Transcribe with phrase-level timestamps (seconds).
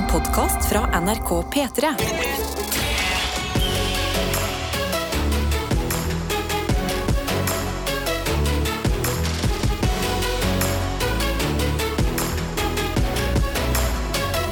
[0.00, 1.88] En podkast fra NRK P3.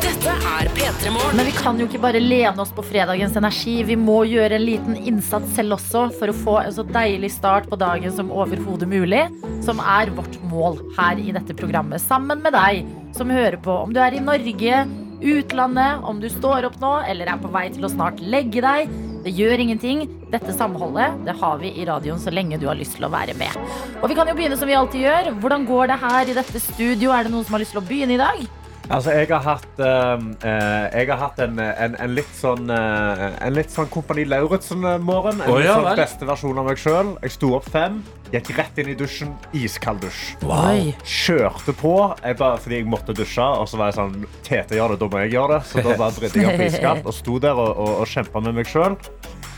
[0.02, 1.36] Dette er P3 Morgen.
[1.36, 3.82] Men vi kan jo ikke bare lene oss på fredagens energi.
[3.88, 7.72] Vi må gjøre en liten innsats selv også for å få en så deilig start
[7.72, 9.24] på dagen som overhodet mulig.
[9.64, 12.04] Som er vårt mål her i dette programmet.
[12.04, 12.84] Sammen med deg
[13.16, 13.84] som hører på.
[13.88, 14.86] Om du er i Norge,
[15.20, 18.92] utlandet, om du står opp nå eller er på vei til å snart legge deg.
[19.24, 20.04] Det gjør ingenting.
[20.32, 23.34] Dette samholdet det har vi i radioen så lenge du har lyst til å være
[23.38, 23.56] med.
[24.02, 25.32] Og vi kan jo begynne som vi alltid gjør.
[25.42, 27.12] Hvordan går det her i dette studio?
[27.12, 28.46] Er det noen som har lyst til å begynne i dag?
[28.88, 33.24] Altså, jeg har hatt, eh, eh, jeg har hatt en, en, en litt sånn uh,
[33.44, 35.42] En litt sånn Kompani Lauritzen-morgen.
[35.44, 37.10] En Å, ja sånn beste versjon av meg sjøl.
[37.26, 37.98] Jeg sto opp fem,
[38.32, 39.34] gikk rett inn i dusjen.
[39.52, 40.22] Iskald dusj.
[40.40, 40.88] Wow.
[41.04, 43.44] Kjørte på jeg bare, fordi jeg måtte dusje.
[43.60, 45.62] Og så var jeg sånn Tete gjør det, da må jeg gjøre det.
[45.68, 48.56] Så da bare dritte jeg opp iskaldt og sto der og, og, og kjempa med
[48.62, 48.96] meg sjøl.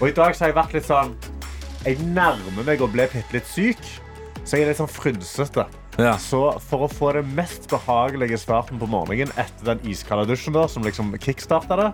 [0.01, 1.15] Og i dag så har jeg vært litt sånn
[1.87, 3.87] Jeg nærmer meg å bli bitte litt syk.
[4.43, 5.71] Så jeg er litt sånn frynsete.
[6.01, 6.15] Ja.
[6.21, 10.65] Så for å få det mest behagelige starten på morgenen etter den iskalde dusjen, da,
[10.71, 11.91] som liksom kickstarta det,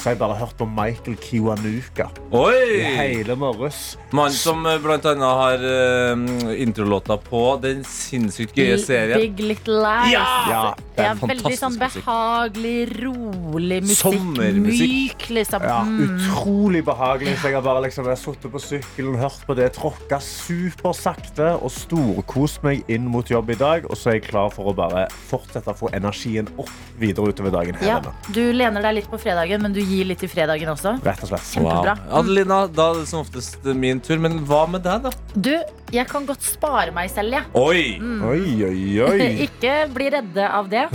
[0.00, 3.98] så har jeg bare hørt på Michael Kiwanuka i hele morges.
[4.16, 9.20] Mann som eh, blant annet har uh, introlåta på den sinnssykt gøye serien.
[9.20, 10.14] Big Little Lies.
[10.14, 10.24] Ja!
[10.50, 10.62] Ja,
[10.96, 14.16] Det er en veldig sånn behagelig, rolig musikk.
[14.16, 14.94] Sommermusikk.
[14.96, 15.62] Myk, liksom.
[15.68, 16.16] Ja, Mm.
[16.16, 17.36] utrolig behagelig.
[17.40, 22.62] Så jeg har bare liksom, sittet på sykkelen, hørt på det, tråkka supersakte og storkost
[22.66, 23.86] meg inn mot jobb i dag.
[23.90, 27.50] Og så er jeg klar for å bare fortsette å få energien opp videre utover
[27.54, 27.74] dagen.
[27.80, 28.00] her Ja,
[28.32, 30.94] du lener deg litt på fredagen, men du gir litt i fredagen også.
[31.04, 31.46] Rett og slett.
[31.56, 31.94] Kjempebra.
[31.98, 32.16] Wow.
[32.20, 34.20] Adelina, da er det som oftest min tur.
[34.22, 35.12] Men hva med deg, da?
[35.34, 35.52] Du,
[35.94, 37.46] jeg kan godt spare meg selv, jeg.
[37.58, 37.96] Oi!
[38.00, 38.20] Mm.
[38.30, 39.30] Oi, oi, oi.
[39.46, 40.86] Ikke bli redde av det.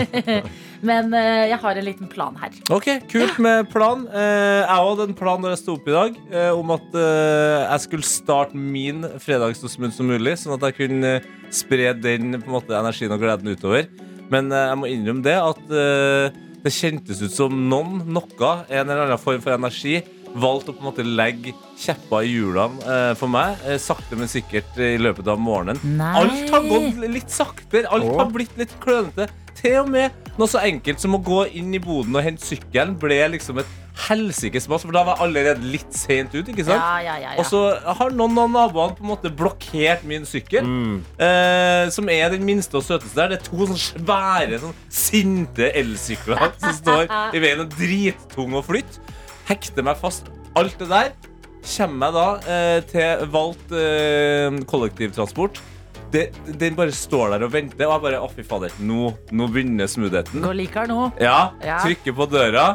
[0.90, 2.60] men uh, jeg har en liten plan her.
[2.72, 4.04] Ok, Kult med plan.
[4.12, 7.86] Uh, jeg hadde en plan da jeg sto opp i dag, uh, om at jeg
[7.86, 11.16] skulle starte min fredag så smooth som mulig, sånn at jeg kunne
[11.54, 13.88] spre den på en måte, energien og gleden utover.
[14.30, 19.20] Men jeg må innrømme det at det kjentes ut som noen, noe, en eller annen
[19.20, 20.00] form for energi,
[20.30, 24.30] valgte å på en måte legge kjepper i hjulene eh, for meg, eh, sakte, men
[24.30, 25.80] sikkert eh, i løpet av morgenen.
[25.98, 26.12] Nei.
[26.20, 27.90] Alt har gått litt saktere.
[27.90, 28.16] Alt Åh.
[28.20, 29.30] har blitt litt klønete.
[29.58, 32.94] Til og med noe så enkelt som å gå inn i boden og hente sykkelen
[33.00, 36.48] ble liksom et helsikes masse, for da var jeg allerede litt sent ut.
[36.48, 36.80] ikke sant?
[36.80, 37.38] Ja, ja, ja, ja.
[37.38, 37.60] Og så
[37.98, 41.02] har noen av naboene på en måte blokkert min sykkel, Mm.
[41.18, 43.28] eh, som er den minste og søteste der.
[43.28, 48.62] Det er to sånne svære, sånn sinte elsykler som står i veien og drittung å
[48.64, 49.00] flytte.
[49.50, 50.28] Hekter meg fast.
[50.56, 51.12] Alt det der
[51.76, 55.60] kommer jeg da eh, til valgt eh, kollektivtransport.
[56.10, 59.46] Det, den bare står der og venter, og jeg bare Å, fy fader, nå, nå
[59.52, 60.42] begynner smoothigheten.
[60.42, 61.12] Gå liker nå.
[61.22, 61.76] Ja, Ja.
[61.84, 62.72] trykker på døra.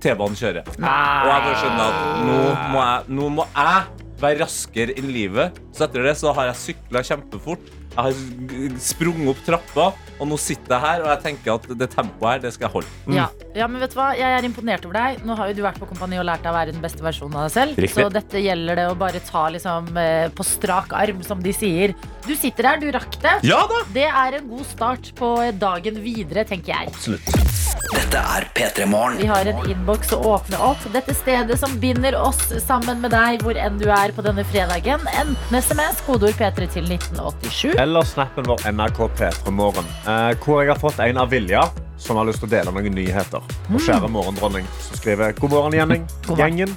[0.00, 0.68] T-banen kjører.
[0.68, 0.84] Og
[1.30, 2.38] jeg bare skjønner at nå
[2.72, 3.82] må jeg, nå må jeg
[4.20, 5.58] være raskere enn livet.
[5.76, 7.70] Så etter det så har jeg sykla kjempefort.
[7.90, 9.86] Jeg har sprunget opp trappa,
[10.20, 12.74] og nå sitter jeg her og jeg tenker at det tempoet her, det skal jeg
[12.76, 13.16] holde.
[13.16, 13.26] Ja.
[13.56, 14.10] ja, men vet du hva?
[14.18, 15.24] Jeg er imponert over deg.
[15.26, 17.40] Nå har jo du vært på Kompani og lært deg å være den beste versjonen
[17.40, 17.82] av deg selv.
[17.82, 17.96] Riktig.
[17.98, 21.96] Så dette gjelder det å bare ta liksom eh, på strak arm, som de sier.
[22.28, 23.38] Du sitter her, du rakk det.
[23.48, 23.82] Ja da!
[23.90, 26.94] Det er en god start på dagen videre, tenker jeg.
[26.94, 27.50] Absolutt.
[27.90, 29.18] Dette er P3 Morgen.
[29.18, 30.82] Vi har en innboks å åpne opp.
[30.94, 35.02] Dette stedet som binder oss sammen med deg hvor enn du er på denne fredagen.
[35.18, 37.79] Enten SMS, kodeord P3 til 1987.
[37.80, 41.62] Eller snappen vår NRK P3 Morgen, eh, hvor jeg har fått en av Vilja,
[41.96, 43.40] som har lyst til å dele noen nyheter.
[43.70, 46.04] Og kjære morgendronning, som skriver God morgen, Gjenning.
[46.40, 46.74] Gjengen.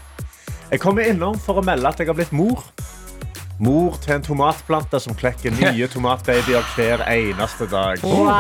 [0.72, 2.64] Jeg kommer innom for å melde at jeg har blitt mor.
[3.60, 8.00] Mor til en tomatplante som klekker nye tomatbabyer hver eneste dag.
[8.08, 8.32] Wow!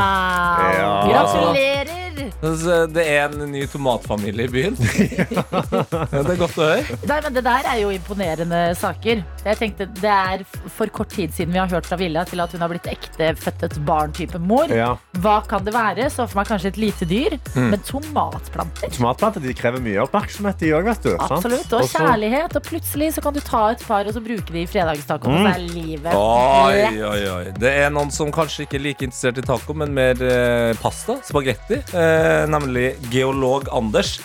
[0.79, 0.95] Ja.
[1.11, 1.92] Gratulerer!
[2.41, 4.77] Så Det er en ny tomatfamilie i byen.
[5.33, 6.97] Ja, det er godt å høre.
[7.07, 9.23] Nei, men Det der er jo imponerende saker.
[9.43, 10.43] Jeg tenkte Det er
[10.73, 13.65] for kort tid siden vi har hørt fra Vilja til at hun har blitt ektefødt
[13.67, 14.71] et barn-type mor.
[14.73, 14.93] Ja.
[15.23, 16.09] Hva kan det være?
[16.13, 17.37] Så for meg kanskje et lite dyr.
[17.55, 18.91] Men tomatplanter?
[18.95, 21.13] Tomatplanter de krever mye oppmerksomhet, de òg, vet du.
[21.17, 21.69] Absolutt.
[21.71, 22.03] Og Også...
[22.03, 22.57] kjærlighet.
[22.59, 25.31] Og plutselig så kan du ta et par og så bruke de i fredagstaco.
[25.31, 25.43] Mm.
[25.43, 27.43] så er livet Oi, oi, oi.
[27.59, 31.17] Det er noen som kanskje ikke er like interessert i taco, men mer eh, pasta.
[31.27, 31.79] Spagetti.
[32.03, 34.19] Eh, nemlig geolog Anders.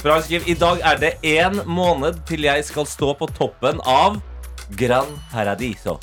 [0.00, 3.82] For han skriver i dag er det én måned til jeg skal stå på toppen
[3.84, 4.16] av
[4.80, 5.98] Gran Paradiso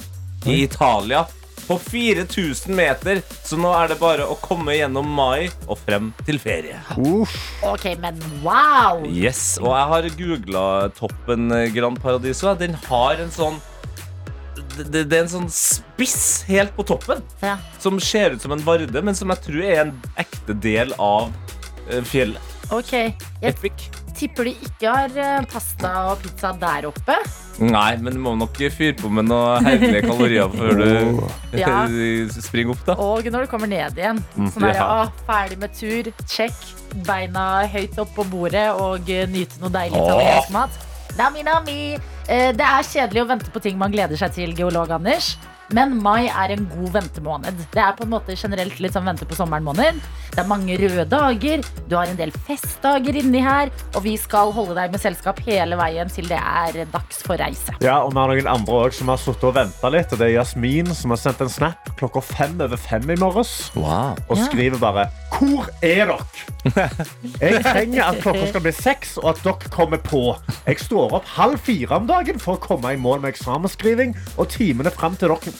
[0.45, 1.25] i Italia.
[1.65, 6.37] På 4000 meter, så nå er det bare å komme gjennom mai og frem til
[6.37, 6.77] ferie.
[7.01, 7.33] Uff.
[7.65, 9.01] Ok, men wow!
[9.09, 12.53] Yes, Og jeg har googla toppen Gran Paradiso.
[12.59, 13.57] Den har en sånn
[14.77, 17.57] det, det er en sånn spiss helt på toppen Ja.
[17.79, 21.31] som ser ut som en varde, men som jeg tror er en ekte del av
[21.89, 22.51] eh, fjellet.
[22.73, 23.13] Ok, jeg
[23.45, 23.83] Epic.
[24.17, 27.17] tipper de ikke har eh, pasta og pizza der oppe.
[27.61, 31.21] Nei, men du må nok fyre på med noen herlige kalorier før du
[31.61, 31.85] Ja.
[32.47, 32.95] springer opp, da.
[32.99, 34.23] Og når du kommer ned igjen.
[34.49, 34.87] Sånn er, Ja.
[35.05, 36.57] å, ferdig med tur, check.
[37.05, 40.81] Beina høyt opp på bordet og eh, nyte noe deilig italiensk mat.
[41.17, 41.95] Nami, nami.
[42.27, 45.35] Eh, Det er kjedelig å vente på ting man gleder seg til, geolog Anders.
[45.73, 47.63] Men mai er en god ventemåned.
[47.73, 49.97] Det er på en måte generelt litt sånn vente på sommeren-måned.
[50.35, 54.51] Det er mange røde dager, du har en del festdager inni her, og vi skal
[54.53, 57.73] holde deg med selskap hele veien til det er dags for reise.
[57.81, 60.11] Ja, og vi har noen andre òg som har sittet og venta litt.
[60.13, 63.71] og Det er Jasmin som har sendt en snap klokka fem over fem i morges.
[63.75, 64.15] Wow.
[64.29, 64.45] Og Ja.
[64.45, 66.25] skriver bare 'Hvor er dere?'
[67.41, 70.35] Jeg trenger at klokka skal bli seks, og at dere kommer på.
[70.67, 74.49] Jeg står opp halv fire om dagen for å komme i mål med eksamensskriving, og
[74.49, 75.54] timene fram til dere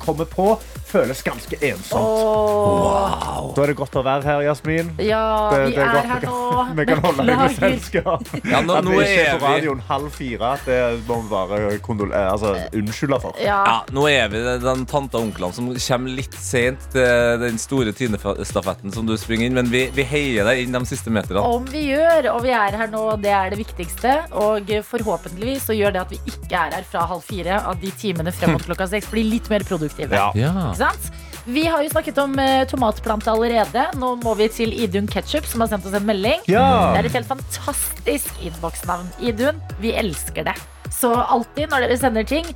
[0.00, 0.46] kommer på,
[0.88, 2.02] føles ganske ensomt.
[2.04, 3.52] Wow.
[3.56, 4.90] Da er det godt å være her, Jasmin.
[5.02, 6.40] ja, Det- vi det er er godt her nå.
[6.78, 8.22] Vi kan holde deg med selskap.
[8.54, 11.78] Ja, nå, At nå vi ikke er på radioen halv fire, det må vi bare
[11.82, 13.34] kondol eh, altså, unnskylde for.
[13.42, 13.58] Ja.
[13.66, 17.92] ja, nå er vi den tante og onklene som kommer litt sent til den store
[17.94, 21.42] Tine-stafetten som du springer inn, men vi, vi heier deg inn de siste meterne.
[21.44, 24.14] Om vi gjør, og vi er her nå, det er det viktigste.
[24.44, 27.90] Og forhåpentligvis så gjør det at vi ikke er her fra halv fire, at de
[27.98, 30.14] timene frem mot klokka seks blir litt mer produktive.
[30.14, 30.30] Ja.
[30.38, 30.54] Ja.
[30.70, 31.12] Ikke sant?
[31.44, 33.82] Vi har jo snakket om eh, tomatplante allerede.
[34.00, 36.40] Nå må vi til Idun Ketchup, som har sendt oss en melding.
[36.48, 36.94] Ja.
[36.94, 39.10] Det er et helt fantastisk innboksnavn.
[39.20, 40.56] Idun, vi elsker det.
[40.94, 42.48] Så alltid når dere sender ting,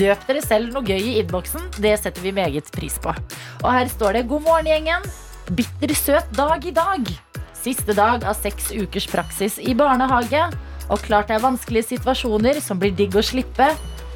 [0.00, 1.68] døp dere selv noe gøy i innboksen.
[1.78, 3.14] Det setter vi meget pris på.
[3.62, 5.06] Og her står det 'God morgen, gjengen'.
[5.52, 7.14] Bitter søt dag i dag.
[7.62, 10.48] Siste dag av seks ukers praksis i barnehage.
[10.90, 13.70] Og klart det er vanskelige situasjoner som blir digg å slippe.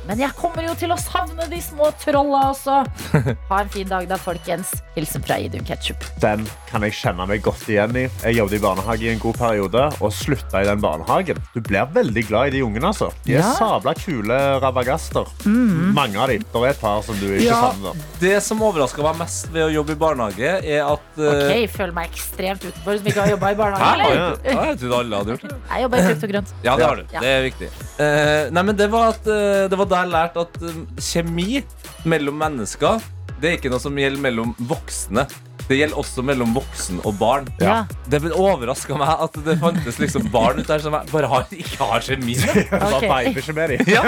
[0.06, 2.82] Men jeg kommer jo til å savne de små trolla også.
[3.50, 4.70] Ha en fin dag da, folkens.
[4.96, 6.04] Hilsen fra Idun Ketchup.
[6.22, 8.02] Den kan jeg kjenne meg godt igjen i.
[8.20, 11.38] Jeg jobbet i barnehage i en god periode og slutta i den barnehagen.
[11.54, 12.90] Du blir veldig glad i de ungene.
[12.90, 13.08] altså.
[13.24, 13.52] De er Ja.
[13.56, 15.24] sabla kule rabagaster.
[15.46, 16.44] Mange av dem.
[16.52, 17.72] Det er et par som du ikke Ja.
[17.72, 17.96] savner.
[18.20, 21.70] Det som overraska meg mest ved å jobbe i barnehage, er at Ok, eh, jeg
[21.70, 23.56] føler meg ekstremt utenfor som ikke har jobba i Hæ?
[23.56, 24.10] barnehage.
[24.10, 24.38] eller?
[24.44, 25.56] Ja, Jeg trodde alle hadde gjort det.
[25.70, 26.52] Jeg jobber i frukt og grønt.
[26.62, 27.02] Ja, det har du.
[27.12, 27.20] Ja.
[27.20, 27.68] Det er viktig.
[27.98, 30.52] Uh, nei, men det var, at, uh, det var da jeg lærte at
[31.00, 31.64] kjemi
[32.04, 33.00] mellom mennesker
[33.40, 35.26] Det er ikke noe som gjelder mellom voksne.
[35.66, 37.48] Det gjelder også mellom voksen og barn.
[37.60, 37.84] Ja.
[38.10, 41.88] Det overraska meg at det fantes liksom barn ute der som jeg bare har, ikke
[41.90, 42.36] har kjemi
[43.56, 43.74] med.
[43.90, 44.04] Ja.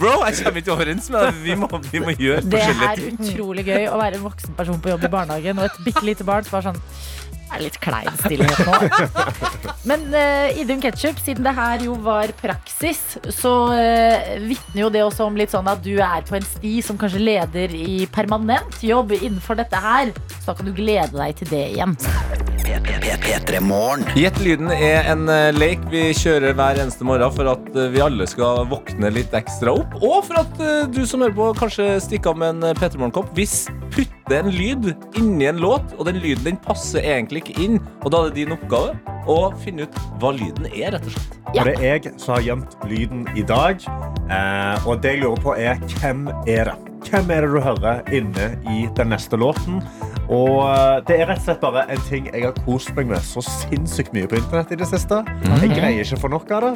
[0.00, 1.42] Bro, jeg kommer ikke overens med deg.
[1.44, 4.80] Vi må, vi må gjøre Det forskjellige er utrolig gøy å være en voksen person
[4.82, 6.82] på jobb i barnehagen og et bitte lite barn som er sånn
[7.25, 8.76] det er litt klein stillhet nå.
[9.90, 13.02] Men uh, Idun Ketchup, siden det her jo var praksis,
[13.34, 16.74] så uh, vitner jo det også om litt sånn at du er på en sti
[16.84, 20.14] som kanskje leder i permanent jobb innenfor dette her.
[20.40, 21.96] Så da kan du glede deg til det igjen.
[22.84, 23.60] P3
[24.16, 28.02] Gjett lyden er en eh, lek vi kjører hver eneste morgen for at eh, vi
[28.04, 29.96] alle skal våkne litt ekstra opp.
[30.02, 33.30] Og for at eh, du som hører på, kanskje stikker av med en P3 Morgen-kopp.
[33.38, 37.78] Hvis putter en lyd inni en låt, og den lyden den passer egentlig ikke inn,
[38.04, 38.96] og da er det din oppgave
[39.30, 41.38] å finne ut hva lyden er, rett og slett.
[41.54, 41.62] Ja.
[41.62, 43.80] Og det er jeg som har gjemt lyden i dag.
[44.26, 46.95] Eh, og det jeg lurer på, er hvem er det?
[47.06, 49.78] Hvem er det du hører inne i den neste låten?
[50.26, 53.22] Og eh, det er rett og slett bare en ting jeg har kost meg med
[53.22, 55.22] så sinnssykt mye på internett i det siste.
[55.46, 56.72] Jeg greier ikke å få nok av det.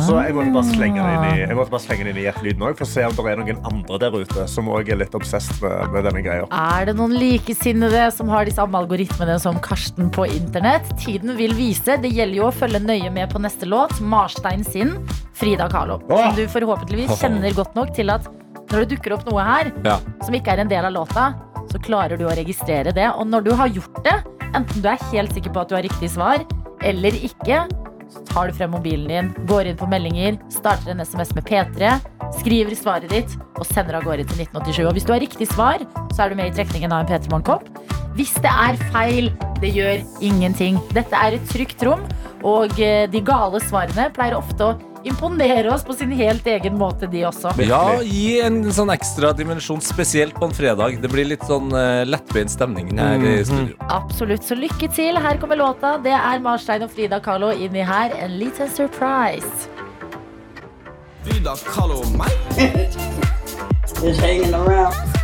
[0.00, 2.24] Så jeg måtte bare slenge det inn i, jeg måtte bare slenge det inn i
[2.24, 5.00] hjertelyden òg, for å se om det er noen andre der ute som også er
[5.00, 6.46] litt obsessed med, med denne greia.
[6.56, 10.88] Er det noen likesinnede som har de samme algoritmene som Karsten på internett?
[11.02, 11.98] Tiden vil vise.
[12.00, 14.94] Det gjelder jo å følge nøye med på neste låt, Marstein sin,
[15.36, 15.98] Frida Kahlo.
[16.08, 18.30] Som du forhåpentligvis kjenner godt nok til at
[18.70, 19.98] når det dukker opp noe her Ja.
[20.24, 21.34] som ikke er en del av låta,
[21.70, 23.08] så klarer du å registrere det.
[23.16, 24.16] Og når du har gjort det,
[24.54, 26.44] enten du er helt sikker på at du har riktig svar,
[26.82, 27.66] eller ikke,
[28.10, 32.00] så tar du frem mobilen din, går inn på meldinger, starter en SMS med P3,
[32.40, 34.86] skriver svaret ditt og sender av gårde til 1987.
[34.88, 35.78] Og hvis du har riktig svar,
[36.14, 37.68] så er du med i trekningen av en P3 Morgenkopp.
[38.18, 40.80] Hvis det er feil, det gjør ingenting.
[40.92, 42.02] Dette er et trygt rom,
[42.42, 47.06] og eh, de gale svarene pleier ofte å imponere oss på sin helt egen måte,
[47.10, 47.52] de også.
[47.64, 51.00] Ja, gi en sånn ekstra dimensjon, spesielt på en fredag.
[51.02, 53.76] Det blir litt sånn uh, lettbeint stemning her i studio.
[53.88, 55.18] Absolutt, så lykke til.
[55.20, 55.96] Her kommer låta.
[56.04, 58.14] Det er Marstein og Frida Kahlo inni her.
[58.20, 59.68] En liten surprise.
[61.24, 62.32] Frida Kahlo meg.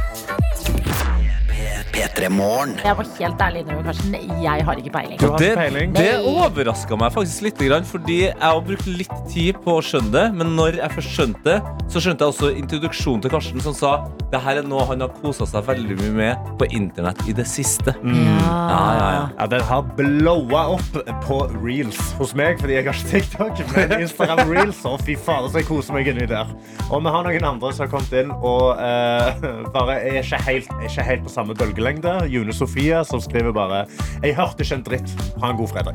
[1.96, 2.16] Just.
[2.16, 2.74] P3 Morgen.
[2.84, 5.18] Jeg var helt ærlig innrømme, Karsten, jeg har ikke peiling.
[5.20, 5.94] Du har Det, ikke peiling.
[5.94, 10.34] det overraska meg faktisk litt, fordi jeg har brukt litt tid på å skjønne det.
[10.34, 11.56] Men når jeg først skjønte det,
[11.88, 13.92] så skjønte jeg også introduksjonen til Karsten, som sa
[14.32, 17.46] det her er noe han har kosa seg veldig mye med på internett i det
[17.46, 17.94] siste.
[18.04, 19.28] Ja, ja, ja.
[19.38, 23.62] Ja, Den har blowa opp på reels hos meg, fordi jeg har ikke TikTok.
[23.76, 26.46] Men Instagram reels, og fy fader, så jeg koser meg inni der.
[26.90, 30.68] Og vi har noen andre som har kommet inn og uh, bare er ikke helt,
[30.80, 31.85] er ikke helt på samme bølgelengde.
[32.28, 33.86] June Sofie som skriver bare
[34.22, 35.10] Jeg hørte ikke en dritt.
[35.40, 35.94] Ha en god fredag.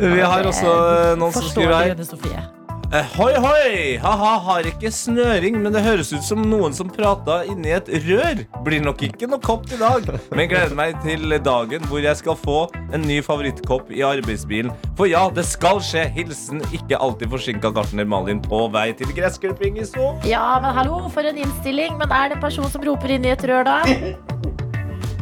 [0.14, 2.59] Vi har også eh, noen som skriver her
[2.90, 3.98] Hoi, hoi!
[4.02, 8.40] Ha-ha, har ikke snøring, men det høres ut som noen som prata inni et rør.
[8.66, 12.34] Blir nok ikke noe kopp i dag, men gleder meg til dagen hvor jeg skal
[12.34, 12.58] få
[12.90, 14.74] en ny favorittkopp i arbeidsbilen.
[14.98, 16.08] For ja, det skal skje.
[16.16, 20.10] Hilsen ikke alltid forsinka gartner Malin på vei til gressklipping i så.
[20.26, 21.94] Ja, men hallo, for en innstilling.
[22.00, 23.84] Men er det en person som roper inn i et rør, da?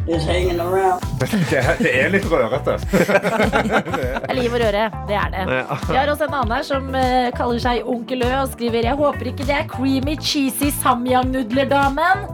[1.49, 2.75] Det, det er litt rørete.
[2.89, 4.85] Det er liv og røre.
[5.09, 5.43] Det er det.
[5.89, 8.97] Vi har også en annen her som eh, kaller seg Onkel Ø og skriver Jeg
[8.99, 12.25] håper ikke det er creamy cheesy samyang-nudler-damen.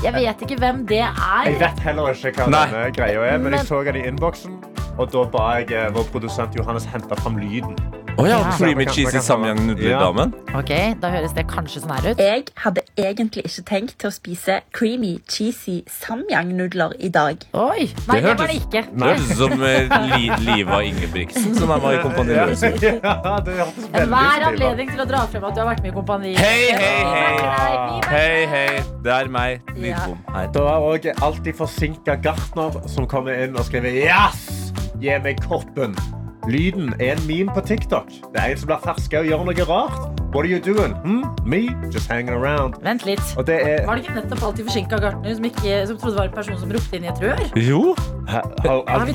[0.00, 1.50] Jeg vet ikke hvem det Jeg er.
[1.60, 2.62] vet heller ikke hva Nei.
[2.72, 4.56] denne greia er, men Men- jeg så den i innboksen.
[4.98, 7.76] Og da ba jeg eh, vår produsent Johannes hente fram lyden.
[8.16, 8.50] Oh, ja, Ja.
[8.58, 10.32] Creamy cheesy samyang-nudler-damen.
[10.54, 10.70] Ok,
[11.02, 12.18] Da høres det kanskje sånn her ut.
[12.22, 17.42] Jeg hadde egentlig ikke tenkt til å spise creamy, cheesy samyang-nudler i dag.
[17.54, 17.88] Oi!
[18.06, 18.82] Nei, det, hørtes- var det ikke.
[18.86, 22.32] Det hørtes ut som eh, li Liva Ingebrigtsen, som er var i Kompani.
[22.38, 26.34] Ja, veldig Enhver anledning til å dra frem at du har vært med i Kompani.
[26.38, 28.00] Hei, hei, hei.
[28.14, 28.82] Hei, hei.
[29.02, 30.46] Det er meg, Lidbom, her.
[30.54, 34.70] Det var òg alltid forsinka gartner som kommer inn og skriver Yes!
[35.02, 35.98] Gi meg koppen.
[36.48, 38.10] Lyden er en meme på TikTok.
[38.32, 40.20] Det er en som blir ferska og gjør noe rart.
[40.34, 40.92] What are you doing?
[41.04, 41.22] Hmm?
[41.46, 41.60] Me?
[41.92, 42.74] Just hanging around.
[42.82, 43.22] Vent litt.
[43.38, 46.20] Og det er Var det ikke nettopp alltid forsinka gartner som, ikke, som trodde det
[46.20, 47.44] var en person som ropte inn i et rør?
[47.56, 47.82] Jo.
[48.28, 49.14] Har Har vi to alltid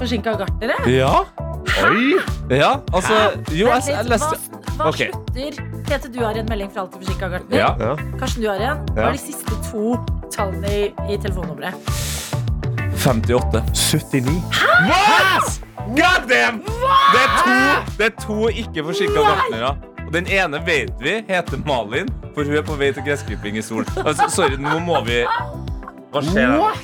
[0.00, 0.78] forsinka, gartnere?
[0.90, 1.12] Ja.
[1.84, 2.18] Oi!
[2.50, 3.14] Ja, altså
[3.50, 4.36] Jo, jeg, jeg leste
[4.76, 5.08] Hva, okay.
[5.14, 5.24] Ok.
[5.34, 7.58] slutter Tete, du har en melding fra alltid forsinka gartner.
[7.58, 7.74] Ja.
[7.78, 7.94] Ja.
[8.18, 8.84] Karsten, du har en.
[8.96, 9.96] Hva er de siste to
[10.32, 12.13] tallene i, i telefonnummeret?
[13.04, 13.62] 58.
[13.74, 14.42] 79.
[14.88, 15.60] What?!
[15.86, 16.62] God damn!
[17.12, 17.56] Det er to,
[17.98, 19.74] det er to ikke forsinka gartnere.
[20.06, 23.62] Og den ene vet vi heter Malin, for hun er på vei til gressklipping i
[23.62, 23.84] sol.
[24.06, 25.20] Altså, sorry, nå må vi
[26.14, 26.80] Hva skjer her?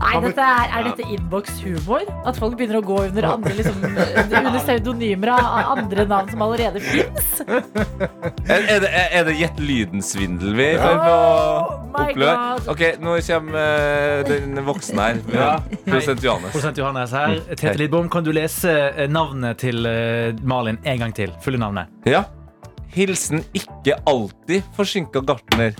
[0.00, 2.04] Nei, dette er, er dette innbokshumor?
[2.28, 6.82] At folk begynner å gå under, andre, liksom, under pseudonymer av andre navn som allerede
[6.84, 7.32] fins?
[7.44, 12.34] Er, er det, er det Gjett lyden-svindel vi er Oh my oppleve?
[12.70, 15.20] Ok, nå kommer eh, den voksne her.
[15.34, 15.50] Ja.
[15.88, 16.54] Prosent Johannes.
[16.54, 17.40] Prosent Johannes her.
[17.54, 21.34] Tete Lidbom, kan du lese eh, navnet til eh, Malin en gang til?
[21.44, 21.92] Fulle navnet.
[22.08, 22.24] Ja.
[22.94, 25.74] Hilsen ikke alltid forsinka gartner.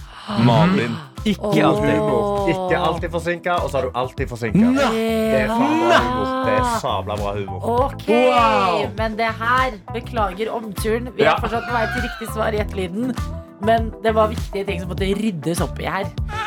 [0.44, 0.94] Malin.
[1.24, 1.94] Ikke alltid.
[1.96, 2.48] Humor.
[2.52, 4.58] Ikke alltid forsinka, og så har du alltid forsinka.
[4.76, 6.34] Det er bra humor.
[6.44, 7.64] Det er sabla bra humor.
[7.86, 8.04] Ok,
[8.98, 11.08] men det her Beklager omturen.
[11.16, 11.32] Vi Ja.
[11.32, 13.14] er fortsatt på vei til riktig svar i Gjettelyden.
[13.64, 16.04] Men det var viktige ting som måtte ryddes opp i her.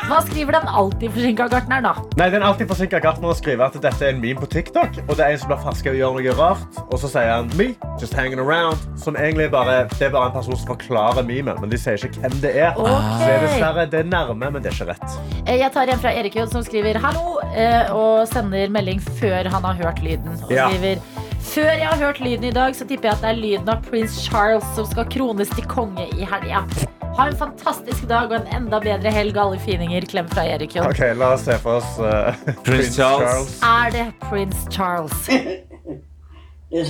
[0.08, 1.90] Hva skriver den alltid forsinka gartneren, da?
[2.16, 4.96] Nei, Den alltid forsinka gartner skriver at dette er en meme på TikTok.
[5.04, 6.78] Og det er en som blir ferska og gjør noe rart.
[6.88, 7.66] Og så sier han me,
[8.00, 8.80] just hanging around.
[8.96, 12.22] Som egentlig bare, det er bare en person som forklarer memen, men de sier ikke
[12.24, 12.72] hvem det er.
[12.72, 12.96] Okay.
[12.96, 15.18] Så det er dessverre det er nærme, men det er ikke rett.
[15.44, 19.44] Eh, Jeg tar en fra Erik Jon som skriver hallo, eh, og sender melding før
[19.52, 20.40] han har hørt lyden.
[20.44, 20.68] Og Ja.
[20.70, 20.96] skriver
[21.52, 23.82] før jeg har hørt lyden i dag, så tipper jeg at det er lyden av
[23.84, 26.64] prins Charles som skal krones til konge i helga.
[27.18, 30.04] Ha en fantastisk dag og en enda bedre helg, alle fininger.
[30.06, 30.86] Klem fra Erik Jon.
[30.86, 32.30] Ok, La oss se for oss uh,
[32.62, 33.56] Prince Charles.
[33.66, 35.26] Er det prins Charles?
[36.68, 36.84] Nå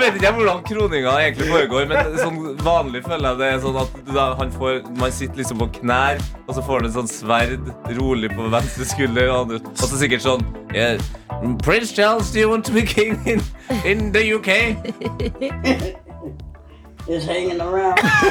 [0.00, 3.78] vet ikke jeg hvordan kroninga egentlig foregår, men sånn vanlig føler jeg det er sånn
[3.82, 7.12] at da han får, man sitter liksom på knær, og så får han en sånn
[7.12, 7.68] sverd
[8.00, 10.96] rolig på venstre skulder, og, andre, og så sikkert sånn yeah,
[11.60, 13.44] Prince Charles, do you want to be king in,
[13.84, 16.00] in the UK?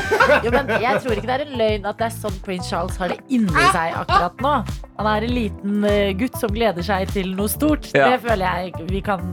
[0.46, 2.98] Jo, men jeg tror ikke det er en løgn at det er sånn prins Charles
[3.00, 4.56] har det inni seg akkurat nå.
[5.00, 7.88] Han er en liten eh, gutt som gleder seg til noe stort.
[7.96, 8.12] Ja.
[8.14, 9.24] Det føler jeg vi kan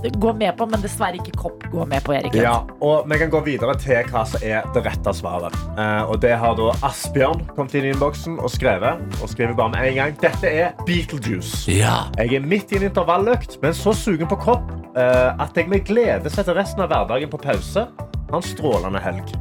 [0.00, 2.34] gå med på, men dessverre ikke Kopp går med på, Erik.
[2.36, 5.56] Ja, og Vi kan gå videre til hva som er det rette svaret.
[5.76, 9.00] Eh, og Det har da Asbjørn kommet inn i innboksen og skrevet.
[9.20, 11.68] Og skriver bare med en gang Dette er Beetlejuice.
[11.72, 12.06] Ja.
[12.18, 15.84] Jeg er midt i en intervalløkt, men så sugen på kopp eh, at jeg med
[15.88, 17.86] glede setter resten av hverdagen på pause.
[18.30, 19.32] Ha en strålende helg.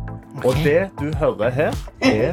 [0.41, 2.31] Og det du hører her, er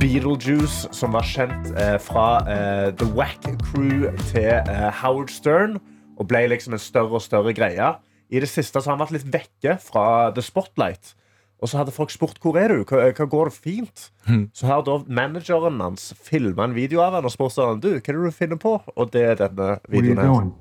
[0.00, 5.76] Beetlejuice, som var kjent eh, fra eh, The Wack Crew til eh, Howard Stern.
[6.16, 7.90] Og ble liksom en større og større greie.
[8.32, 11.12] I det siste så har han vært litt vekke fra The Spotlight.
[11.60, 14.06] Og så hadde folk spurt hvor er du hva, hva går det fint.
[14.26, 14.46] Mhm.
[14.56, 18.00] Så har da manageren hans filma en video av han og spurt sånn, du, hva
[18.00, 18.78] er det du finner på.
[18.96, 20.54] Og det er denne videoen.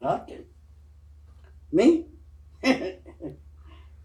[0.00, 0.24] her.
[2.62, 2.82] Nothing.
[3.22, 3.30] Me?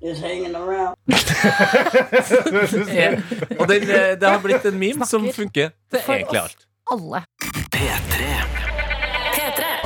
[0.01, 0.95] Just hanging around.
[3.59, 6.57] Og den, eh, det har blitt en meme som funker til egentlig alt.
[6.93, 7.23] Alle.
[7.73, 8.27] P3.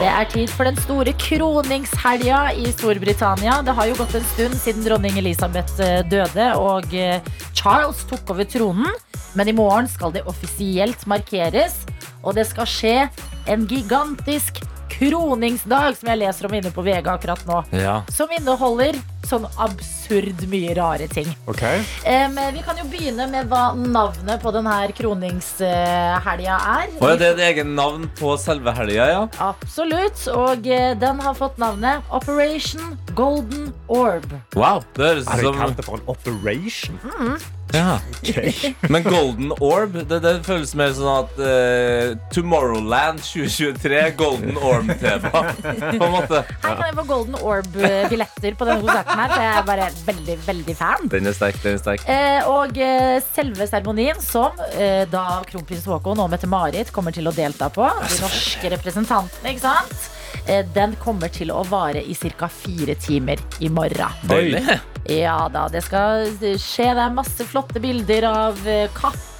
[0.01, 3.61] Det er tid for den store kroningshelga i Storbritannia.
[3.61, 7.21] Det har jo gått en stund siden dronning Elisabeth eh, døde og eh,
[7.53, 8.89] Charles tok over tronen.
[9.37, 11.85] Men i morgen skal det offisielt markeres,
[12.19, 12.95] og det skal skje
[13.47, 14.59] en gigantisk
[14.91, 17.63] kroningsdag, som jeg leser om inne på VG akkurat nå.
[17.75, 18.01] Ja.
[18.11, 21.29] Som inneholder sånn absurd mye rare ting.
[21.49, 21.61] Ok.
[22.03, 26.91] Um, vi kan jo begynne med hva navnet på denne kroningshelga er.
[26.99, 29.23] Og er det et egen navn på selve helga, ja?
[29.43, 30.25] Absolutt.
[30.33, 34.27] Og eh, den har fått navnet Operation Golden Orb.
[34.57, 37.01] Wow, det høres som Er ut kalt det for en operation?
[37.73, 37.99] Ja.
[38.93, 45.43] Men Golden Orb, det, det føles mer sånn at uh, Tomorrowland 2023, Golden Orb-tema.
[45.61, 46.43] På en måte.
[46.63, 50.37] Her kan jeg få Golden Orb-billetter på denne konserten her, for jeg er bare veldig,
[50.47, 51.11] veldig fan.
[51.13, 52.07] Den er sterk, den er sterk.
[52.07, 57.35] Uh, og uh, selve seremonien, som eh, da kronprins Haakon og Mette-Marit kommer til å
[57.35, 60.09] delta på, de norske representantene, ikke sant?
[60.47, 62.47] Eh, den kommer til å vare i ca.
[62.47, 64.17] fire timer i morgen.
[64.29, 64.79] Deilig.
[65.09, 66.27] Ja da, det skal
[66.61, 66.91] skje.
[66.93, 68.89] Det er masse flotte bilder av eh,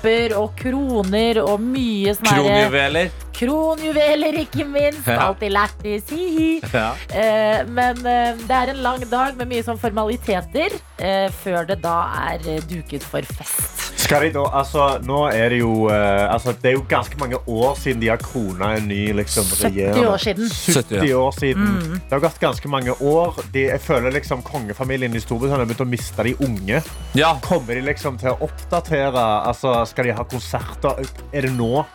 [0.01, 3.12] kapper og kroner og mye sånn herre- Kronjuveler.
[3.41, 5.08] Kronjuveler, ikke minst.
[5.08, 5.27] Ja.
[5.27, 6.62] Alltid lættis, hi-hi.
[6.74, 6.93] Ja.
[7.10, 11.79] Eh, men eh, det er en lang dag med mye sånn formaliteter eh, før det
[11.81, 11.96] da
[12.34, 13.77] er eh, duket for fest.
[14.01, 17.38] Skal de da, altså, nå er det jo eh, altså, Det er jo ganske mange
[17.48, 20.08] år siden de har krona en ny liksom, 70 regjerende.
[20.10, 20.50] år siden.
[20.50, 21.67] 70 år siden.
[21.77, 21.93] Mm.
[22.10, 23.39] Det har gått ganske mange år.
[23.53, 26.81] De, jeg føler liksom Kongefamilien i Storbritannia har begynt å miste de unge.
[27.15, 27.36] Ja.
[27.46, 29.25] Kommer de liksom til å oppdatere?
[29.48, 31.03] Altså, skal de ha konserter?
[31.33, 31.86] Er det nå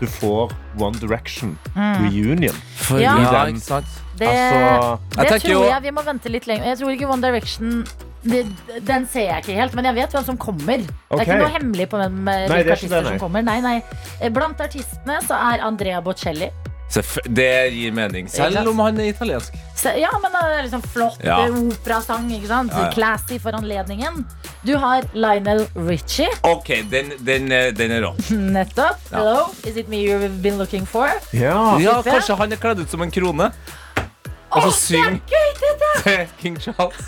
[0.00, 2.56] du får One Direction reunion?
[2.80, 3.16] For, Ja.
[3.20, 3.86] ja, ikke sant?
[4.20, 6.64] Det, Altså, det jeg tror jo- jeg vi må vente litt lenger.
[6.72, 7.84] Jeg tror ikke One Direction
[8.22, 8.46] det,
[8.84, 10.76] Den ser jeg ikke helt, men jeg vet hvem som kommer.
[10.76, 13.10] Det er ikke noe hemmelig på hvem eh, Nei, det er ikke det, artister nei.
[13.14, 13.42] som kommer.
[13.46, 13.82] Nei, nei.
[14.20, 16.50] Eh, Blant artistene så er Andrea Bocelli.
[17.24, 19.54] Det gir mening, selv om han er italiensk.
[19.96, 21.36] Ja, men det er liksom flott Ja.
[21.46, 22.72] eh, operasang, ikke sant?
[22.74, 22.90] Ja, ja.
[22.92, 24.24] Classy for anledningen.
[24.66, 26.28] Du har Lionel Richie.
[26.42, 28.10] OK, den, den, er- den er rå.
[28.56, 28.98] Nettopp.
[29.12, 29.16] Ja.
[29.18, 31.08] Hello, is it me you've been looking for?
[31.32, 31.78] ja.
[31.80, 33.52] Ja, kanskje han er kledd ut som en krone.
[34.50, 35.20] Og så er syng
[36.02, 37.06] til King Charles.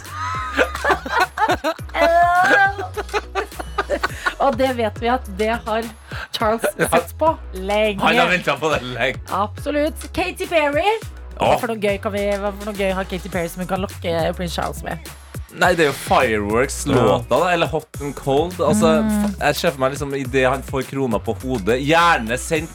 [4.45, 5.87] Og det vet vi at det har
[6.35, 8.01] Charles sett på lenge.
[8.03, 9.21] Han har venta på det lenge.
[9.31, 10.07] Absolutt.
[10.17, 10.87] Katy Perry.
[11.39, 13.71] Hva for noe gøy kan vi, hva for noe gøy har Katy Perry som hun
[13.71, 14.99] kan lokke prins Charles med?
[15.59, 17.51] Nei, det er jo Fireworks-låta, da.
[17.53, 18.55] Eller Hot and Cold.
[18.61, 19.35] Altså, Mm.
[19.41, 22.71] jeg ser for meg liksom idet han får krona på hodet, gjerne sendt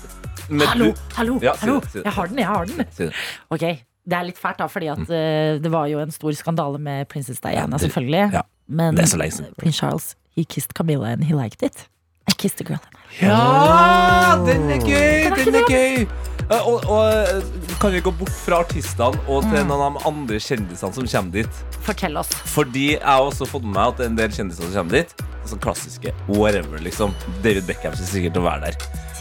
[0.50, 1.82] med Hallo, hallo, Ja, hallo.
[1.94, 3.12] Jeg har den, jeg har den.
[3.52, 3.60] Ok,
[4.08, 7.08] det er litt fælt da, fordi at eh, det var jo en stor skandale med
[7.10, 8.32] prinsesse Diana, selvfølgelig.
[8.34, 8.42] ja.
[8.70, 11.88] Men prins Charles, he kissed Camilla and he liked it.
[12.30, 12.80] I kissed a girl.
[13.22, 15.24] Ja, den er gøy!
[15.24, 16.08] Den er Den er gøy.
[16.50, 19.68] Eh, Og, og kan vi gå bort fra artistene og til Mm.
[19.68, 21.50] noen av de andre kjendisene som kommer dit?
[21.84, 22.30] Fortell oss.
[22.54, 24.92] Fordi jeg har også fått med meg at det er en del kjendiser som kommer
[25.02, 25.14] dit.
[25.48, 27.14] Sånn klassiske whatever, liksom.
[27.44, 28.76] David Beckham kommer sikkert til å være der.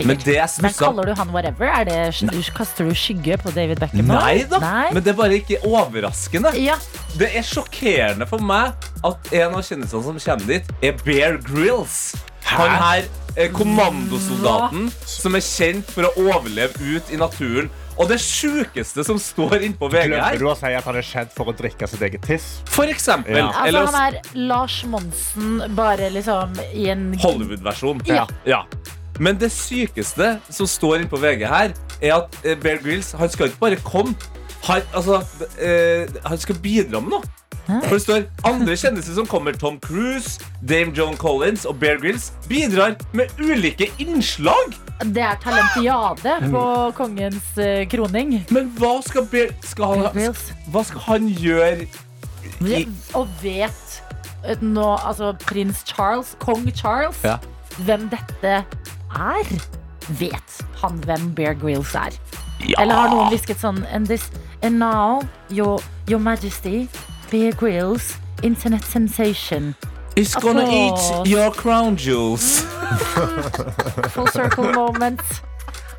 [0.06, 1.66] Men det jeg Men kaller du han whatever?
[1.66, 4.06] Er det, kaster du skygge på David Beckham?
[4.06, 4.90] Nei da, Nei.
[4.92, 6.52] men det er bare ikke overraskende.
[6.58, 6.74] Ja,
[7.16, 12.14] Det er sjokkerende for meg at en av kjendisene som kommer dit, er Bear Grylls.
[12.46, 13.06] Han her
[13.36, 17.68] eh, kommandosoldaten som er kjent for å overleve ut i naturen.
[17.96, 21.06] Og det sjukeste som står innpå VG Glemmer her, du å si at han er
[21.06, 22.48] kjent for å drikke sitt eget tiss?
[22.68, 23.46] for eksempel Ja.
[23.48, 24.18] altså Eller han er
[24.50, 28.02] Lars Monsen bare liksom i en Hollywood-versjon.
[28.06, 28.26] Ja.
[28.44, 28.62] Ja.
[29.18, 33.48] Men det sykeste som står innpå VG her, er at eh, Bear Grylls han skal
[33.48, 34.12] ikke bare komme.
[34.66, 35.22] Han, altså,
[35.62, 37.22] eh, han skal bidra med noe.
[37.66, 39.56] For det står andre kjendiser som kommer.
[39.58, 44.76] Tom Cruise, Dame Joan Collins og Bear Grylls bidrar med ulike innslag.
[45.12, 46.62] Det er talentiade på
[46.96, 48.36] kongens eh, kroning.
[48.54, 50.44] Men hva skal Bear skal Bear han, Grylls.
[50.72, 51.88] Hva skal han gjøre?
[52.62, 52.84] I,
[53.18, 53.98] Og vet
[54.46, 57.36] eh, nå, altså prins Charles, kong Charles, Ja.
[57.82, 59.52] hvem dette er?
[60.20, 62.14] Vet han hvem Bear Grylls er?
[62.78, 64.30] Eller har noen hvisket sånn And, this,
[64.62, 66.86] and now, your, your majesty,
[67.30, 69.74] Bear Grylls, internet sensation.
[70.14, 72.60] It's gonna eat your crown jewels.
[74.14, 75.20] Full circle moment.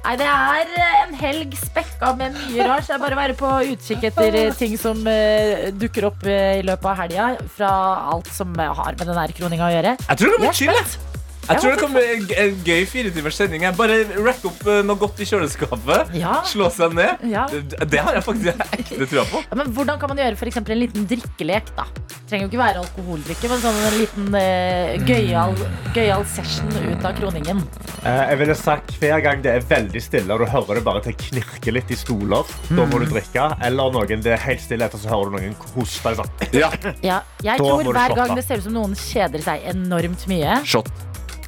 [0.08, 2.86] Nei, det er eh, en helg spekka med mye rart.
[2.88, 6.24] Så det er bare å være på utkikk etter eh, ting som uh, dukker opp
[6.24, 7.28] uh, i løpet av helga.
[7.58, 7.74] Fra
[8.16, 9.98] alt som har med den kroninga å gjøre.
[10.08, 11.17] Jeg tror det Jeg blir chill.
[11.48, 11.56] Jeg.
[11.56, 13.66] Jeg tror det kommer kan bli en, en gøy firetimers sending.
[13.78, 16.14] Bare rack opp eh, noe godt i kjøleskapet.
[16.18, 16.42] Ja.
[16.48, 17.24] Slå seg ned.
[17.32, 17.48] Ja.
[17.52, 19.44] Det, det har jeg faktisk ekte trua på.
[19.48, 21.88] Ja, men hvordan kan man gjøre eksempel en liten drikkelek, da?
[22.08, 25.54] Det trenger jo ikke være alkoholdrikke, men sånn en liten uh, gøyal,
[25.96, 27.62] gøy session ut av kroningen.
[28.04, 31.02] Eh, Jeg ville sagt Hver gang det er veldig stille og du hører det bare
[31.06, 33.48] til knirke litt i stoler, da må du drikke.
[33.64, 36.16] Eller noen det er helt stille etter, så hører du noen hoste.
[36.18, 36.32] Sånn.
[36.56, 36.70] Ja.
[37.04, 38.16] Ja, jeg Da tror hver shotta.
[38.20, 40.60] gang det ser ut som noen kjeder seg enormt mye.
[40.68, 40.92] Shot.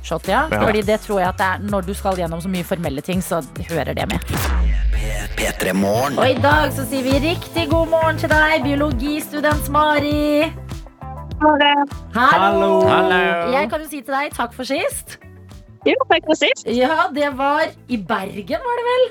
[0.09, 0.47] Shot, ja.
[0.51, 0.63] Ja.
[0.65, 3.21] Fordi det tror jeg at det er når du skal gjennom så mye formelle ting,
[3.21, 4.25] så hører det med.
[5.37, 5.71] P3
[6.17, 10.49] Og i dag så sier vi riktig god morgen til deg, biologistudent Mari.
[11.39, 12.81] Hallo.
[12.89, 13.21] Hallo.
[13.53, 15.19] Jeg kan jo si til deg takk for sist.
[15.87, 16.65] Jo, takk for sist.
[16.67, 19.05] Ja, det var i Bergen, var det vel?